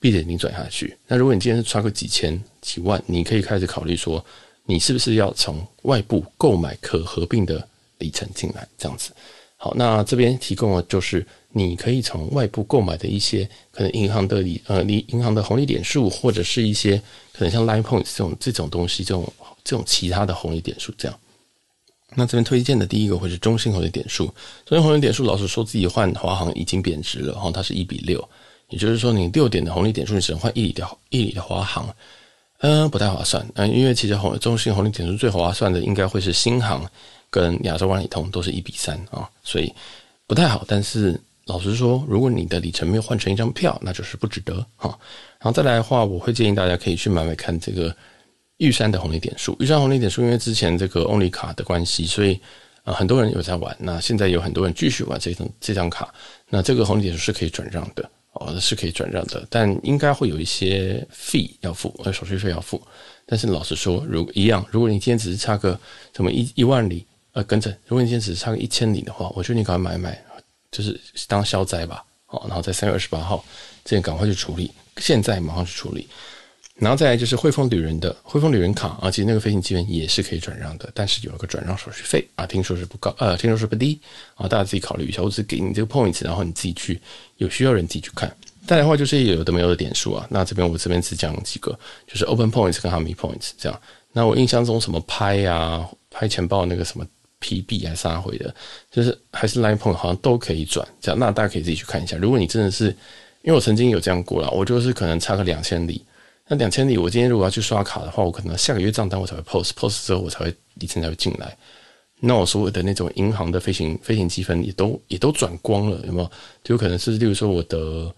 [0.00, 4.24] 闭着眼睛转下去，那如果你今天是差个几千几万，你可以开始考虑说，
[4.64, 9.10] 你是不是要从外部购买可合并的里程进来，这样子。
[9.56, 11.26] 好，那这边提供的就是。
[11.52, 17.00] 你可以从外部购买的一些可能银行的里呃，你银行的红利点数，或者是一些
[17.32, 19.32] 可能像 Line Points 这种这种东西，这种
[19.64, 21.18] 这种其他的红利点数这样。
[22.14, 24.26] 那这边推荐的第一个会是中信红利点数，
[24.66, 28.22] 中信红利点数老实说自己换华航已经贬值了，哈，它是一比六，
[28.68, 31.88] 也就是说你六点的红利点数你只能换一里的一里的华航，
[32.58, 33.50] 嗯，不太划算。
[33.54, 36.84] 嗯，因为其实红中信红利点数最划算的应该会是新航
[37.30, 39.72] 跟亚洲万里通都是一比三啊，所以
[40.26, 40.64] 不太好。
[40.66, 44.88] 但是老实说，如果你的里程没有换成一张票，那就是不值得哈。
[45.38, 47.94] 然后再来的话，我会建议大家可以去买买看这个
[48.56, 49.56] 玉山的红利点数。
[49.60, 52.40] 玉山红利点数，因为之前这个 Only 卡的关系，所以
[52.84, 53.76] 啊，很多人有在玩。
[53.78, 56.12] 那现在有很多人继续玩这张这张卡。
[56.48, 58.08] 那这个红利点数是可以转让的。
[58.38, 62.78] 哦，是可以转让的，但应该会有一些费要付，呃，手续费要付。
[63.24, 65.80] 但是老实说，如一样，如果你今天只是差个
[66.14, 70.18] 什么一一万里，呃，跟着，如果你现在只差个一千里的话，我觉得你赶快买买，
[70.70, 72.02] 就是当消灾吧。
[72.24, 73.44] 好，然后在三月二十八号
[73.84, 76.08] 之前赶快去处理，现在马上去处理。
[76.76, 84.00] 然后再来就是汇丰旅人的汇丰旅人卡啊，其实那个飞行机员也是可以转让的，但是有一个转让手续费啊，听说是不高，呃，听说是不低
[84.34, 85.20] 啊，大家自己考虑一下。
[85.20, 86.98] 我只给你这个 points，然后你自己去，
[87.36, 88.34] 有需要人自己去看。
[88.66, 93.80] 再来的话就是有的没有的点数啊，那这边我这边只讲几个，就是 open points 跟 harmony points 这样。
[94.12, 97.06] 那我印象中什么拍啊，拍钱包那个什么
[97.40, 98.54] PB 还是啥回的，
[98.90, 101.18] 就是还是 line point 好像都可以转这样。
[101.18, 102.16] 那大家可以自己去看一下。
[102.16, 102.86] 如果你真的是，
[103.42, 106.04] 因为我曾经有这样过了，我就是可能差个两千里。
[106.48, 111.56] 那两千里，我今天如果要去刷卡的话，我可能下个月账单我才会 post，post 之后我才会里程才会进来。
[112.20, 116.30] 那我所有的那种银行的飞行飞行积分也都也都转光了，有没有？
[116.62, 118.14] 就有可能是，例如说我的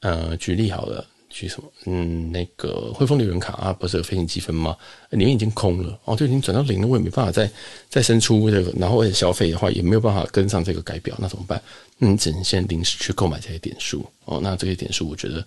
[0.00, 1.72] 呃，举例好了，去什么？
[1.86, 4.76] 嗯，那个汇丰旅人卡啊，不是有飞行积分吗？
[5.10, 7.50] 里面已经空了哦，就已经转到零了，我也没办法再
[7.88, 11.62] 再生出这个，然后而且消费的话也没有办法跟上这个改表，那怎么办？
[11.96, 14.40] 那你，只能先临时去购买这些点数哦。
[14.42, 15.42] 那这些点数，我觉得。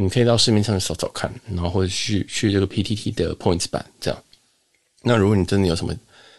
[0.00, 4.22] 你可以到市面上找找看，然后去去这个 PTT 的 Points 版这样。
[5.02, 5.92] 那如果你真的有什么，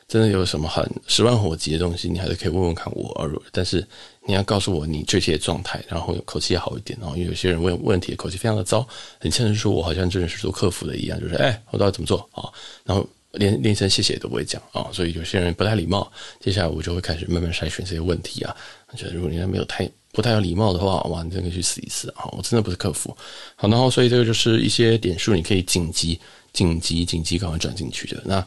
[0.09, 3.41] 真的有什么很十万火急的东西，你还是可以问问看我。
[3.51, 3.85] 但是
[4.25, 6.97] 你要告诉我你确切的状态，然后口气要好一点。
[6.99, 8.85] 然后因为有些人问问题口气非常的糟，
[9.19, 12.49] 很像是说我好像真的是做客服的一样，就是哎，我到底怎么做啊？
[12.83, 16.11] 然后连连声谢谢都不会讲啊，所以有些人不太礼貌。
[16.41, 18.53] 接下来我就会开始慢慢筛选这些问题啊。
[18.91, 19.89] 我觉得如果你还没有太。
[20.11, 22.25] 不太有礼貌的话，哇，你真的可以去试一试啊！
[22.31, 23.15] 我真的不是客服，
[23.55, 26.19] 好，然后所以这个就是一些点数，你可以紧急、
[26.51, 28.19] 紧急、紧急赶快转进去的。
[28.25, 28.45] 那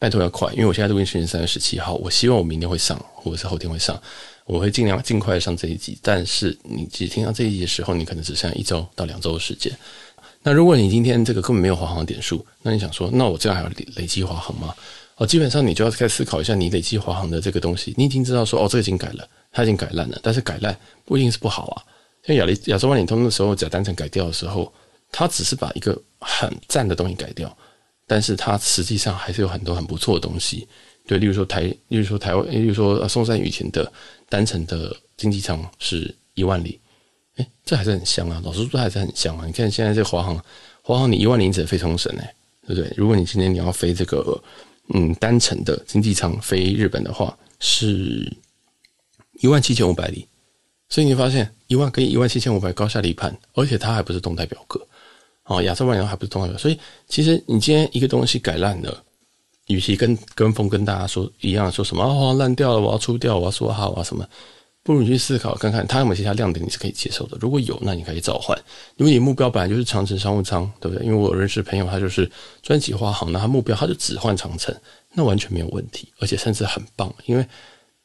[0.00, 4.02] 拜托要快，因为我现在录音时间是三月十七号，我希望我明天会上，或者是后天会上，
[4.46, 5.96] 我会尽量尽快上这一集。
[6.02, 9.70] 但是你其实听到这一集的时候，你可能只剩下一周到两周的时间。
[10.42, 14.74] 那如果你今天这个根本没有华航点数，那你想说，那我这样还要累累积华航吗？
[15.16, 19.28] 哦，基本上你就要开始思考一下，你累积华航的这个东西，你已经知道说，哦，这个已经改了。
[19.52, 21.82] 它已经改烂了，但是改烂不一定是不好啊。
[22.24, 24.72] 像亚利亚洲万里通的时候，假单程改掉的时候，
[25.10, 27.54] 它只是把一个很赞的东西改掉，
[28.10, 30.66] 但是它实际上还是有很多很不错的东西。
[31.06, 33.90] 对，例如说台，例如说台湾，例如说松山雨前的
[34.28, 36.80] 单程的经济舱是一万里，
[37.36, 38.42] 诶，这还是很香啊。
[38.44, 39.46] 老实说，还是很香啊。
[39.46, 40.44] 你看现在这华航，
[40.82, 42.34] 华航你一万里只飞冲绳诶，
[42.66, 42.92] 对不对？
[42.96, 44.42] 如果你今天你要飞这个
[44.92, 48.28] 嗯单程的经济舱飞日本的话，是。
[49.42, 50.28] 一万七千五百里，
[50.90, 54.86] 所以你发现一万跟一万七千五百高下立判，而且它还不是动态表格
[55.50, 59.02] 哦，亚洲万里还不是动态表格，所以其实你今天一个东西改烂了，
[59.66, 64.24] 与其跟跟风跟大家说一样，说什么哦烂掉了，我要出掉，我要说好啊什么，
[64.84, 68.56] 不如你去思考看看它有没有其他亮点你是可以接受的，如果有，那你可以召唤，
[68.96, 71.04] 因为你目标本来就是长城商务舱，对不对？
[71.04, 72.30] 因为我有认识朋友，他就是
[72.62, 74.72] 专辑华航，那他目标他就只换长城，
[75.12, 77.44] 那完全没有问题，而且甚至很棒，因为。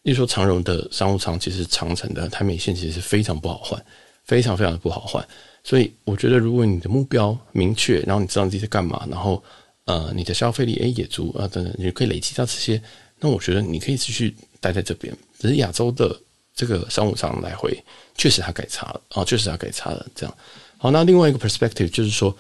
[0.02, 3.84] 例如说长荣的商务舱，其实长城的台美线其实是非常不好换，
[4.24, 5.28] 非常非常的不好换。
[5.68, 9.44] 所以我觉得，如果你的目标明确，然后你知道你自己在干嘛，然后
[9.86, 12.80] 呃你的消费力诶也足啊等等，你可以累积到这些，
[13.20, 15.12] 那我觉得你可以继续待在这边。
[15.40, 16.16] 只是亚洲的
[16.54, 17.76] 这个商务舱来回
[18.16, 20.06] 确实它改差了啊，确实它改差了。
[20.14, 20.38] 这样
[20.78, 22.38] 好，那另外一个 perspective 就是说，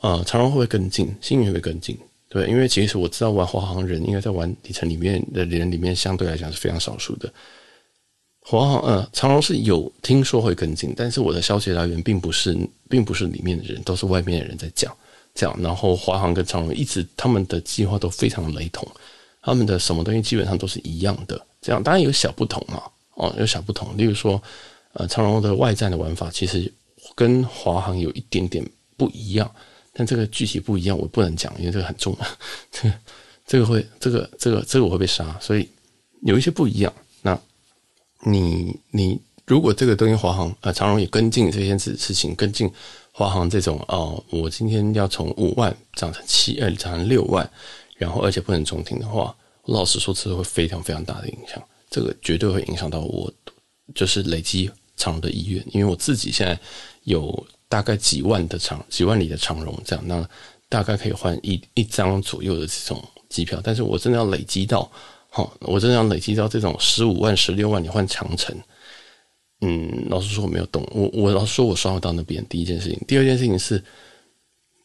[0.00, 1.96] 呃长荣会不会跟进，星宇会不会跟进？
[2.28, 7.32] 对，因为其实我知道玩华航人应该在玩里程里面的人里面相对来讲是非常少数的。
[8.48, 12.56] 华航呃，长荣是有听说会跟进，但是我的消息来源并不是，
[12.88, 14.96] 并不是里面的人，都是外面的人在讲
[15.34, 15.58] 这样。
[15.60, 18.86] 然后华航跟长荣一直他们的计划都非常雷同，
[19.42, 21.44] 他们的什么东西基本上都是一样的。
[21.60, 22.80] 这样当然有小不同嘛，
[23.14, 23.96] 哦，有小不同。
[23.98, 24.40] 例如说，
[24.92, 26.72] 呃，长荣的外站的玩法其实
[27.16, 28.64] 跟华航有一点点
[28.96, 29.50] 不一样。
[29.92, 32.26] 但这个具体不一样，我不能讲，因为这个很重要。
[32.70, 32.94] 这个
[33.44, 35.68] 这个会，这个这个这个我会被杀，所以
[36.22, 36.92] 有一些不一样。
[38.26, 42.70] 你你如果这个东西华航呃长荣也跟进这件事事情，跟进
[43.12, 47.48] 华航这种哦，我今天要从五万涨成七呃涨成六万，
[47.96, 51.62] 然后而且不能中停的话，老实说，这个会非常非常大的影响。
[51.88, 53.32] 这个绝对会影响到我，
[53.94, 56.58] 就是累积长荣的意愿，因为我自己现在
[57.04, 57.46] 有。
[57.68, 60.24] 大概几万的长几万里的长荣这样，那
[60.68, 63.60] 大概可以换一一张左右的这种机票。
[63.60, 64.88] 但是我真的要累积到，
[65.36, 68.56] 好，我真的要累积到这种十五万、十六万，你换长城。
[69.60, 72.42] 嗯，老实说我没有动，我我老实说我刷不到那边。
[72.48, 73.84] 第一件事情，第二件事情是，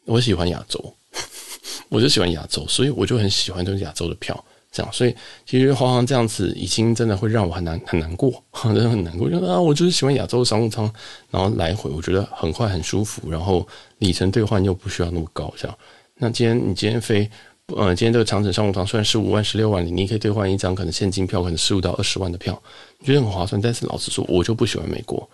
[0.03, 0.93] 我喜欢亚洲，
[1.87, 4.43] 我就喜欢亚洲，所以我就很喜欢这种亚洲的票。
[4.73, 8.29] 这样，所以其实华航这样子已经真的会让我很难很难过，
[8.61, 9.29] 真的很难过。
[9.29, 10.93] 就啊，我就是喜欢亚洲商务舱，
[11.29, 13.65] 然后来回我觉得很快很舒服，然后
[13.99, 15.77] 里程兑换又不需要那么高，这样。
[16.15, 17.27] 那今天你今天飞，
[17.75, 22.61] 呃，今天这个长城商务舱虽然十五万、十六万里，你可以兑换一张可能现金票，可能十五到二十万的票，
[23.03, 23.61] 觉得很划算。
[23.61, 25.29] 但是老实说，我就不喜欢美国，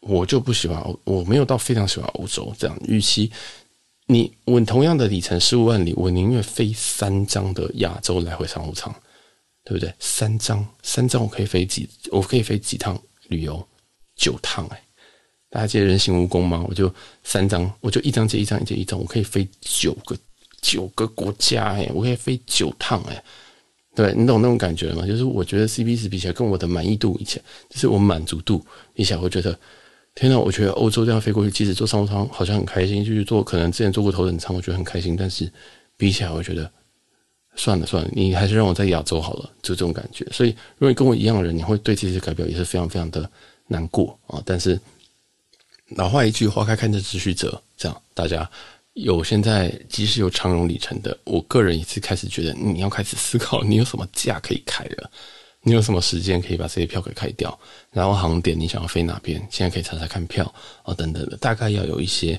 [0.00, 2.78] 我就不喜欢，我没有到非常喜欢欧洲这样。
[2.86, 3.30] 预期
[4.06, 8.94] 你我同样的里程十五万里，我宁愿飞三张的亚洲来回商务舱，
[9.64, 9.92] 对不对？
[9.98, 11.88] 三张，三张我可以飞几？
[12.10, 13.66] 我可以飞几趟旅游？
[14.16, 14.82] 九趟哎！
[15.50, 16.64] 大家记得人形蜈蚣吗？
[16.68, 16.92] 我就
[17.24, 20.16] 三张，我就一张接一张，一接一张，我可以飞九个
[20.62, 21.90] 九个国家哎！
[21.92, 23.22] 我可以飞九趟哎！
[23.94, 25.06] 对，你懂那种感觉吗？
[25.06, 29.58] 就是我觉得 CP 值比起来，跟我的满意度以前，就是我满足度比起来，我觉得。
[30.14, 35.16] 天呐，我觉得欧洲这样飞过去，即使坐商务舱好像很开心，就是坐可能之前坐过头等舱，我觉得很开心。
[35.16, 35.50] 但是
[35.96, 36.70] 比起来，我觉得
[37.56, 40.22] 算了算了，你还是让我在亚洲好了，就这种感觉。
[40.30, 43.26] 所以，如果你跟我一样的人，你会对这些改表也是非常非常的
[43.68, 44.42] 难过啊。
[44.44, 44.78] 但是
[45.96, 48.50] 老话一句，花开看着只须折，这样大家
[48.94, 55.10] 有现在即使有长荣里程的，我个人也是开始觉得你要开始思考，你有什么价可以开的。
[55.64, 57.56] 你有什么时间可以把这些票给开掉？
[57.92, 59.40] 然后航点你想要飞哪边？
[59.48, 60.44] 现在可以查查看票
[60.78, 62.36] 啊、哦，等等的，大概要有一些，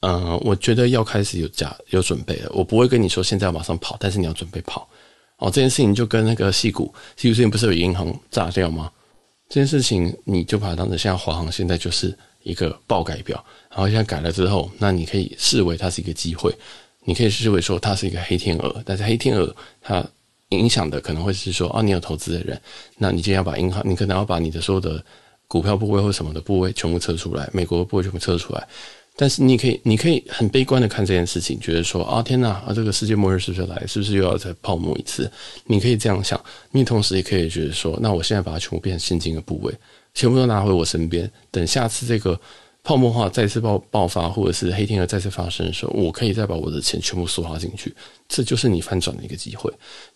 [0.00, 2.50] 嗯、我觉得要开始有假有准备了。
[2.52, 4.88] 我不会跟你说现在要马上跑，但是你要准备跑
[5.36, 5.48] 哦。
[5.48, 8.90] 这件事情就跟那个矽谷，矽谷之前不是有银行炸掉吗？
[9.48, 16.54] 这件事情你就把它当成现在华航现在就是一个爆改表，然后现在改了之后，那你可以视为它是一个机会，
[17.04, 20.04] 你可以视为说它是一个黑天鹅，但是黑天鹅它。
[20.50, 22.62] 影响的可能会是说，啊，你有投资的人，
[22.98, 25.04] 那你今天要把银行，你可能要把你的所有的
[25.48, 28.68] 股票部位或什么的部位全部撤出来，美国部位全部撤出来。
[29.16, 33.84] 但是你可以，你可以很悲观的看这件事情，觉得说，啊，天呐，啊，这个世界末日是不是来？
[33.88, 35.28] 是不是又要再泡沫一次？
[35.64, 36.40] 你可以这样想，
[36.70, 39.74] 你同时也可以觉得说，那我现在把它全部变成现金的部位，
[40.16, 42.36] 全部都拿回我身边，等下次这个。
[42.86, 47.92] 泡沫化再次爆爆发，或者是黑天鹅再次发生的时候，我可以再把我的钱全部梭哈进去，
[48.28, 49.68] 这就是你翻转的一个机会。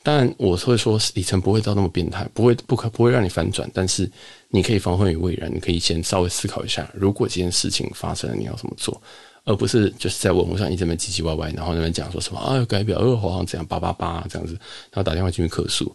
[0.04, 4.08] 当然，我会说里程不会到那么变态，不会不可不会让你翻转，但是
[4.50, 9.02] 你可以防患于未然，你可以先稍微思考一下，如果这件事情发生了，你要怎么做，
[9.42, 14.52] 而不是就是在网络上一直在唧唧歪歪，然后那边讲说什么啊改表二华航怎样八八八这样子，
[14.92, 15.92] 然后打电话进去客诉，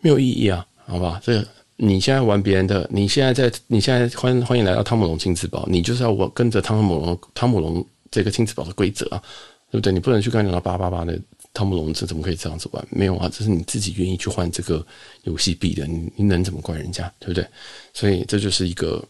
[0.00, 1.44] 没有意义啊，好吧，这。
[1.84, 9.20] 你现在玩别人的，你现在在，你现在欢欢迎来到汤姆龙亲子宝，你就是要我跟着汤姆龙汤姆龙这个亲子宝的规则啊，
[9.68, 9.92] 对不对？
[9.92, 11.18] 你不能去跟他讲到八八八的
[11.52, 12.86] 汤姆龙这怎么可以这样子玩？
[12.88, 14.86] 没有啊，这是你自己愿意去换这个
[15.24, 17.44] 游戏币的，你你能怎么怪人家，对不对？
[17.92, 19.04] 所以这就是一个，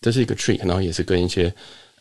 [0.00, 1.52] 这是一个 trick，然后也是跟一些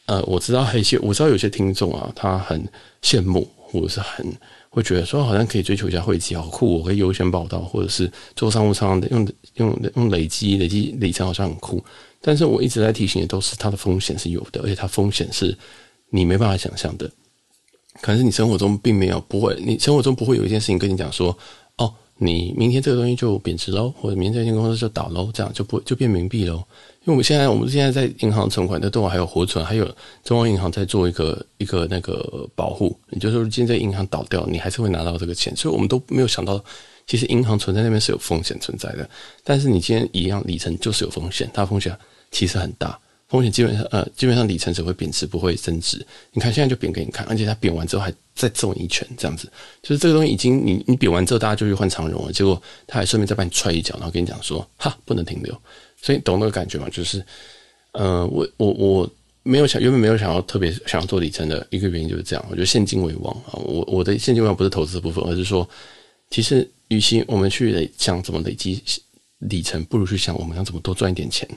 [0.05, 2.65] 呃，我知道还有一些，我知道有些听众啊，他很
[3.01, 4.25] 羡慕或者是很。
[4.73, 11.83] 会觉得说好像可以追求一下会籍，好酷，我可以优先报到，或者是做商务舱的，用用用累积累积里程好像很酷。
[12.19, 15.55] 但是我一直在提醒的都是它的风险是有的，而且它风险是
[16.09, 17.07] 你没办法想象的。
[18.01, 21.37] 可能是你生活中并没有不会，你生活中不会有一件事情跟你讲说，
[21.77, 26.63] 哦，你明天这个东西就贬值喽，或者明天这间公司就倒喽，这样就不就变冥币喽。
[27.05, 29.85] 因为我们现在，我们现在在银行存款的都还有活存，还有
[30.23, 32.97] 中央银行在做一个一个那个保护。
[33.09, 35.53] 也就是说，今天在银行倒掉，你还是会拿到这个钱。
[35.53, 36.63] 所以我们都没有想到，
[37.05, 39.09] 其实银行存在那边是有风险存在的。
[39.43, 41.93] 但是你今天一样里程就是有风险，它风险
[42.31, 42.97] 其实很大，
[43.27, 46.05] 风险基本上呃基本上里程只会贬值，不会增值。
[46.31, 49.51] 你看现在就贬给你看，而且它贬完之后还再揍你一拳，这样子
[49.81, 55.53] 就是这个东西已经你你贬完之后，大家就去换长荣了，结果他还顺便再把你踹一脚，然后跟你讲说哈不能停留。
[56.03, 56.89] 所以懂那个感觉吗？
[56.91, 57.23] 就是，
[57.93, 59.09] 呃，我我我
[59.41, 62.45] 没有想，原本没有想要特别想要做里程的一个原因就是这样。
[62.49, 65.67] 我觉得现金为王啊，我我的现金为王不是投资部分，而是说，
[66.29, 68.83] 其实与其我们去想怎么累积
[69.49, 71.47] 里程，不如去想我们要怎么多赚一点钱。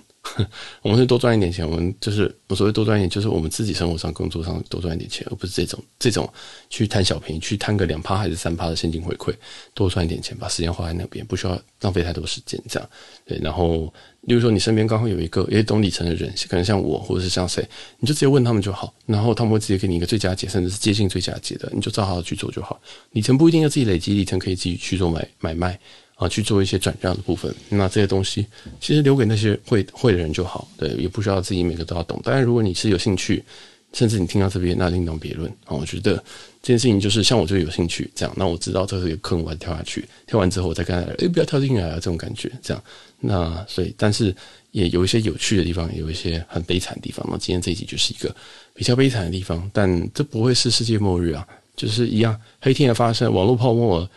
[0.82, 6.28] 我们是多赚一点钱，我们就是我所谓多赚一点，就是我们自己生活上、工作上多赚一点钱，而不是这种这种
[6.68, 9.32] 去贪小便宜，去贪个两趴还是三趴的现金回馈，
[9.72, 12.88] 多赚一点钱，把时间花在那边，不需要浪费太多时间，这样
[13.24, 13.38] 对。
[13.38, 17.66] 然后，例如说你身边刚好有一个也懂里程的人，可能像我或者是像谁，
[18.00, 22.80] 你就直接问他们就好，然后他们会直接给你一个最佳解，甚至是接近最佳解的，你就照好去做就好。
[23.12, 25.78] 里程不一定要自己累积，里程可以自己去做买买卖。
[26.16, 28.46] 啊，去做一些转让的部分，那这些东西
[28.80, 32.18] 其实留给那些会会的人就好，对，也不需要自己每个都要懂。
[32.24, 33.44] 当然，如果你是有兴趣，
[33.92, 35.76] 甚至你听到这边，那另当别论啊。
[35.76, 36.16] 我觉得
[36.62, 42.82] 这件事情就是像我就有兴趣这样，那我知道这是一个坑，我要跳下去，跳完之后我再跟他哎，不要跳进来啊，这种感觉这样。
[43.20, 44.34] 那所以，但是
[44.70, 47.26] 也有一些有趣的地方，有一些很悲惨的地方。
[47.30, 48.34] 那今天这一集就是一个
[48.74, 51.46] 比较悲惨的地方，但这不会是世界末日啊，
[51.76, 54.08] 就是一样，黑天鹅发生，网络泡沫，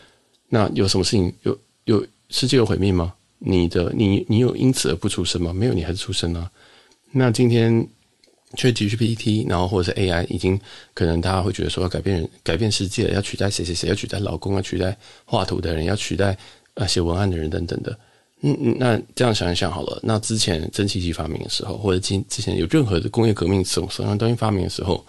[0.48, 1.34] 那有什么事情？
[1.44, 1.58] 有
[1.90, 3.14] 有世界有毁灭吗？
[3.40, 5.52] 你的你你有因此而不出声吗？
[5.54, 6.50] 没有，你还是出声啊。
[7.12, 7.88] 那今天。
[8.58, 10.60] ChatGPT，然后或者是 AI，已经
[10.96, 16.36] 可能大家会觉得说要改变人、改变世界，要取代谁谁谁，要取代老公，要取代画图的人，要取代
[16.74, 17.96] 啊写文案的人等等的。
[18.42, 25.06] 嗯嗯，那这样想一想好了，那之前蒸汽机发明的时候，或者今之前有任何的工业革命什么什么东西发明的时候。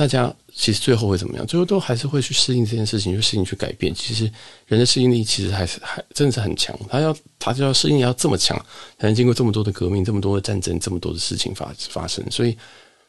[0.00, 1.46] 大家其实最后会怎么样？
[1.46, 3.94] 最后都还是会去适应这件事情，去适应去改变。
[3.94, 4.24] 其实
[4.66, 6.74] 人的适应力其实还是还真的是很强。
[6.88, 8.56] 他要他就要适应要这么强，
[8.98, 12.24] 才能经过这么多的革命、这么多的战争、这么多的事情发发生。
[12.30, 12.56] 所以，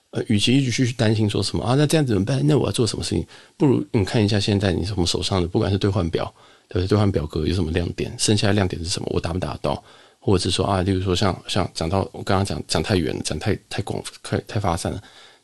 [0.09, 2.45] 呃，与其一直去担心说什么啊，那这样怎么办？
[2.45, 3.25] 那我要做什么事情？
[3.55, 6.25] 不如你看一下现在你什么手上的，不管是兑换表，
[6.67, 6.87] 对不对？
[6.89, 8.13] 兑换表格有什么亮点？
[8.19, 9.07] 剩下的亮点是什么？
[9.13, 9.81] 我达不达到？
[10.19, 15.01] 或者是说啊，例如说像像讲到我刚刚讲讲太远了，讲太太广，太太发散了。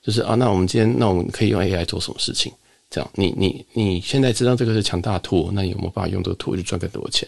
[0.08, 2.50] 就是啊，那我们今天，那我们可以用 AI 做什么事情？
[2.90, 7.28] 这样，你你你现在知道这个是强大图那你有没有办法用这个图去赚更多的钱，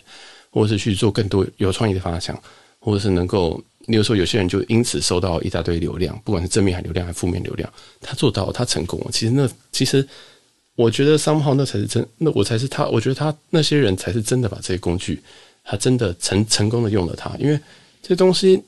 [0.50, 2.42] 或者是去做更多有创意的方向，
[2.80, 7.70] 或者是能够，比如说有些人就因此收到一大堆流量，不管是正面还流量还是负面流量，
[8.00, 9.08] 他做到他成功了。
[9.12, 10.08] 其实那其实
[10.76, 15.22] 我觉得 somehow 那才是真，那我才是他，我觉得他那些人才是真的把这些工具，
[15.66, 17.60] 他真的成成功的用了它，因为
[18.02, 18.64] 这东西。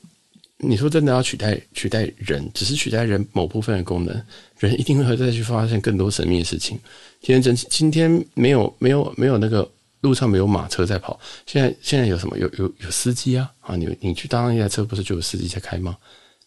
[0.64, 4.22] 你说真的要取代取代人，只是取代人某部分的功能，
[4.58, 6.78] 人一定会再去发现更多神秘的事情。
[7.20, 9.68] 今天真今天没有没有没有那个
[10.02, 12.38] 路上没有马车在跑，现在现在有什么？
[12.38, 13.74] 有有有司机啊啊！
[13.74, 15.96] 你你去搭那台车，不是就有司机在开吗？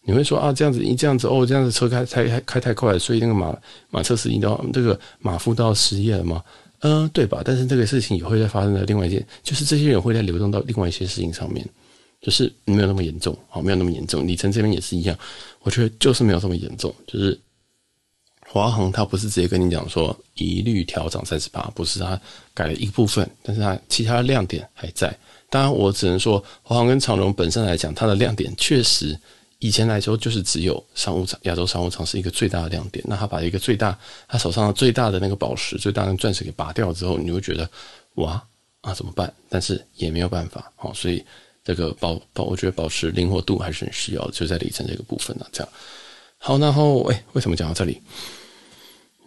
[0.02, 3.54] 你会说啊，这样子一这样子哦，这样子车开开开太快了，所以那个马
[3.90, 6.42] 马车司机都这个马夫都要失业了吗？
[6.80, 7.42] 嗯、对吧？
[7.44, 11.66] 但是这个事情也会再发生在另外一件，就是这些人会再流动到另外一些事情上面。
[12.26, 14.26] 就是没有那么严重，好，没有那么严重。
[14.26, 15.16] 里程这边也是一样，
[15.60, 16.92] 我觉得就是没有这么严重。
[17.06, 17.40] 就是
[18.48, 22.20] 华航它不是直接跟你讲说一律调涨三十八，不是它
[22.52, 25.16] 改了一部分，但是它其他的亮点还在。
[25.48, 29.16] 当然，我只能说华航跟长荣本身来讲，它的亮点确实
[29.60, 33.04] 以前来说就是只有商务舱、亚洲商务舱是一个最大的亮点。
[33.06, 33.96] 那他把一个最大，
[34.26, 37.70] 他手上的最大的那个宝石、最大的钻石给拔掉之后，你会觉得
[38.16, 38.44] 哇
[38.80, 39.32] 啊怎么办？
[39.48, 41.24] 但是也没有办法，好，所以。
[41.66, 45.50] 这个保保，我觉得保持灵活度还是很需要的，就在里程这个部分呢、啊。
[45.52, 45.68] 这样
[46.38, 48.00] 好，然后哎，为什么讲到这里？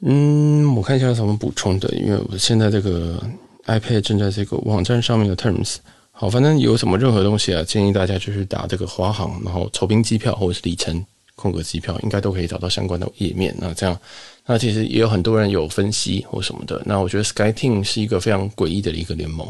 [0.01, 3.21] 嗯，我看一下有什么补充的，因为我现在这个
[3.65, 5.75] iPad 正在这个网站上面的 Terms。
[6.11, 13.53] 好，反正有什么任何东西啊，建议大家就是打这个华航，然后酬宾机票或者是里程空格机票，应该都可以找到相关的页面。
[13.57, 13.99] 那这样，
[14.45, 16.81] 那其实也有很多人有分析或什么的。
[16.85, 19.47] 那我觉得 SkyTeam 是一个非常诡异的一个联盟。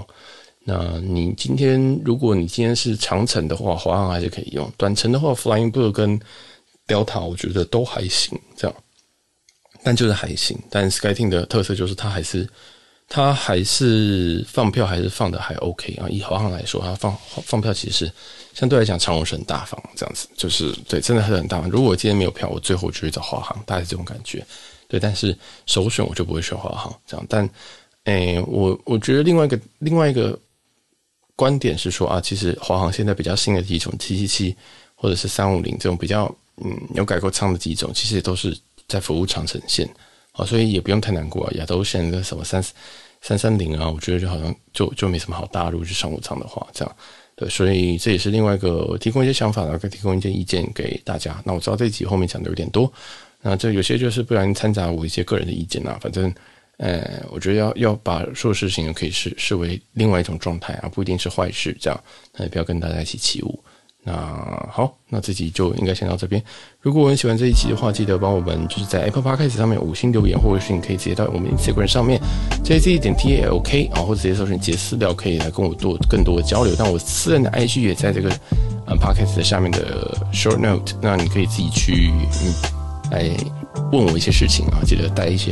[0.66, 6.20] 那你今天，如果你今天是长程的话，华航还是可以用；短程的话，Flying Blue 跟
[6.86, 8.76] Delta 我觉得都还行，这样。
[9.82, 10.60] 但就是还行。
[10.70, 12.48] 但 SkyTeam 的特色就是它还是
[13.08, 16.06] 它还是放票还是放的还 OK 啊。
[16.10, 18.12] 以华航来说，它放放票其实
[18.54, 21.70] 相对来讲长荣是很大方，这样子就是对，真的是很大方。
[21.70, 24.46] 如果我今天没有票，我最后就会找华航，大概是这种感觉。
[24.88, 25.36] 对，但是
[25.66, 27.26] 首选我就不会选华航这样。
[27.28, 27.50] 但
[28.04, 30.38] 诶、我我觉得另外一个另外一个。
[31.40, 34.54] 观点是说啊，其实华航现在比较新的机种七七七
[34.94, 36.26] 或者是三五零这种比较
[36.58, 38.54] 嗯有改过舱的机种，其实也都是
[38.90, 39.90] 在服务长程线，
[40.34, 41.52] 好，所以也不用太难过啊。
[41.56, 42.62] 亚洲线的什么三
[43.22, 46.96] 三三零啊，我觉得就好像就就没什么好大，陆去商务舱的话，这样
[47.38, 51.42] 对，所以这也是另外一个提供一些想法，然后提供一些意见给大家。
[51.46, 52.92] 那我知道这集后面讲的有点多，
[53.42, 56.34] 那这有些就是不然掺杂我一些个人的意见啊，反正。
[56.80, 62.04] 呃，我觉得要要把所有事情可以视视为另外一种状态啊，不一定是坏事，这样，
[62.38, 63.64] 那也不要跟大家一起起舞。
[64.02, 64.14] 那
[64.72, 66.42] 好，那这集就应该先到这边。
[66.80, 72.18] 如果我很喜欢这一期的话，记得帮我们就是在 Apple Podcast 上面五星留言，或者是你可以直接到我们 Instagram 上面
[72.64, 76.74] jz 点 talk 啊，或者直接搜寻杰私聊，可以来跟我做更多的交流。
[76.80, 78.30] 但我私人的 IG 也在这个
[78.88, 82.10] 呃 Podcast 的下面的 Short Note，那你可以自己去
[82.42, 82.54] 嗯
[83.12, 83.30] 来
[83.92, 85.52] 问我一些事情啊，记得带一些。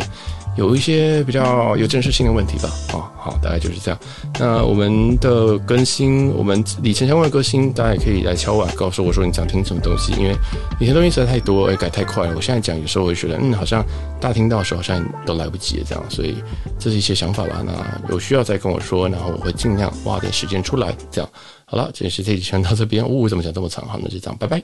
[0.57, 3.99] 有一些比较有正式性的问题吧，啊，好，大概就是这样。
[4.39, 10.35] 那我们的更新，我们里程相关的更新，大家也可以来敲碗告诉我说你想听什么东西，因为
[10.79, 12.33] 以前东西实在太多，也改太快了。
[12.35, 13.85] 我现在讲有时候会觉得，嗯，好像
[14.19, 16.35] 大家听到的时候好像都来不及这样，所以
[16.79, 17.63] 这是一些想法啦。
[17.63, 20.95] 那有需要再跟我说，然后我会尽量花点时间出来。
[21.11, 21.29] 这样
[21.65, 23.07] 好了，这期这一集先到这边。
[23.07, 23.87] 呜、怎么讲这么长？
[23.87, 24.63] 好，那就这样，拜拜。